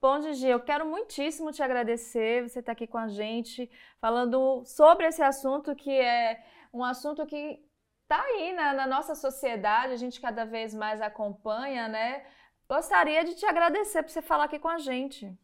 Bom, 0.00 0.20
Gigi, 0.20 0.46
eu 0.46 0.60
quero 0.60 0.86
muitíssimo 0.86 1.50
te 1.50 1.60
agradecer, 1.60 2.42
você 2.42 2.60
estar 2.60 2.66
tá 2.66 2.72
aqui 2.72 2.86
com 2.86 2.98
a 2.98 3.08
gente, 3.08 3.68
falando 4.00 4.62
sobre 4.64 5.06
esse 5.08 5.22
assunto 5.22 5.74
que 5.74 5.90
é 5.90 6.40
um 6.72 6.84
assunto 6.84 7.26
que 7.26 7.65
está 8.06 8.22
aí 8.22 8.52
na, 8.52 8.72
na, 8.72 8.86
nossa 8.86 9.16
sociedade, 9.16 9.92
a 9.92 9.96
gente 9.96 10.20
cada 10.20 10.44
vez 10.44 10.72
mais 10.72 11.00
acompanha, 11.00 11.88
né? 11.88 12.24
Gostaria 12.68 13.24
de 13.24 13.34
te 13.34 13.44
agradecer 13.44 14.02
por 14.02 14.10
você 14.10 14.22
falar 14.22 14.44
aqui 14.44 14.60
com 14.60 14.68
a 14.68 14.78
gente. 14.78 15.36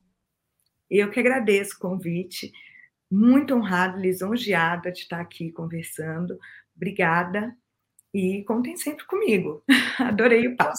Eu 0.88 1.10
que 1.10 1.18
agradeço 1.18 1.76
o 1.76 1.80
convite, 1.80 2.52
muito 3.10 3.54
honrada, 3.54 3.98
lisonjeada 3.98 4.92
de 4.92 5.00
estar 5.00 5.20
aqui 5.20 5.50
conversando. 5.50 6.38
Obrigada 6.76 7.56
e 8.14 8.44
contem 8.44 8.76
sempre 8.76 9.04
comigo. 9.06 9.64
Adorei 9.98 10.46
o 10.46 10.56
papo. 10.56 10.78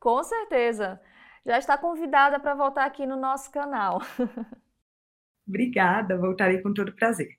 Com 0.00 0.22
certeza. 0.24 1.00
Já 1.46 1.58
está 1.58 1.78
convidada 1.78 2.40
para 2.40 2.54
voltar 2.54 2.86
aqui 2.86 3.06
no 3.06 3.16
nosso 3.16 3.52
canal. 3.52 4.00
Obrigada, 5.46 6.18
voltarei 6.18 6.60
com 6.60 6.72
todo 6.72 6.94
prazer. 6.94 7.38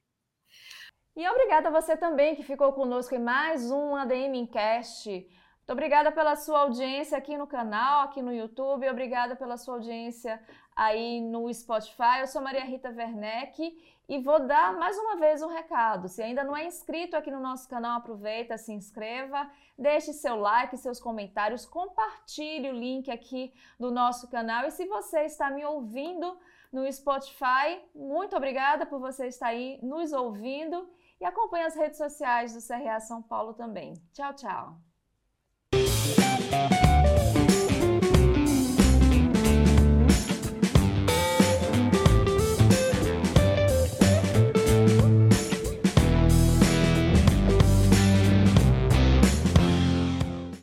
E 1.17 1.25
obrigada 1.29 1.69
a 1.69 1.71
você 1.71 1.95
também 1.95 2.35
que 2.35 2.43
ficou 2.43 2.73
conosco 2.73 3.15
em 3.15 3.19
mais 3.19 3.71
um 3.71 3.95
ADM 3.95 4.35
Incast. 4.35 5.09
Muito 5.09 5.71
obrigada 5.71 6.11
pela 6.11 6.35
sua 6.35 6.59
audiência 6.59 7.17
aqui 7.17 7.37
no 7.37 7.47
canal, 7.47 8.01
aqui 8.01 8.21
no 8.21 8.33
YouTube. 8.33 8.89
Obrigada 8.89 9.33
pela 9.33 9.55
sua 9.55 9.75
audiência 9.75 10.43
aí 10.75 11.21
no 11.21 11.51
Spotify. 11.53 12.19
Eu 12.19 12.27
sou 12.27 12.41
Maria 12.41 12.65
Rita 12.65 12.89
Werneck 12.89 13.81
e 14.09 14.19
vou 14.19 14.45
dar 14.45 14.73
mais 14.73 14.97
uma 14.97 15.15
vez 15.15 15.41
um 15.41 15.47
recado. 15.47 16.09
Se 16.09 16.21
ainda 16.21 16.43
não 16.43 16.55
é 16.55 16.65
inscrito 16.65 17.15
aqui 17.15 17.31
no 17.31 17.39
nosso 17.39 17.69
canal, 17.69 17.99
aproveita, 17.99 18.57
se 18.57 18.73
inscreva, 18.73 19.49
deixe 19.77 20.11
seu 20.11 20.35
like, 20.35 20.75
seus 20.75 20.99
comentários, 20.99 21.65
compartilhe 21.65 22.69
o 22.69 22.73
link 22.73 23.09
aqui 23.09 23.53
do 23.79 23.89
nosso 23.89 24.29
canal. 24.29 24.65
E 24.65 24.71
se 24.71 24.85
você 24.85 25.21
está 25.21 25.49
me 25.49 25.63
ouvindo 25.63 26.37
no 26.73 26.91
Spotify, 26.91 27.81
muito 27.95 28.35
obrigada 28.35 28.85
por 28.85 28.99
você 28.99 29.27
estar 29.27 29.47
aí 29.47 29.79
nos 29.81 30.11
ouvindo 30.11 30.85
e 31.19 31.25
acompanhe 31.25 31.65
as 31.65 31.75
redes 31.75 31.97
sociais 31.97 32.53
do 32.53 32.61
CRA 32.65 32.99
São 32.99 33.21
Paulo 33.21 33.53
também. 33.53 33.93
Tchau, 34.13 34.33
tchau. 34.33 34.79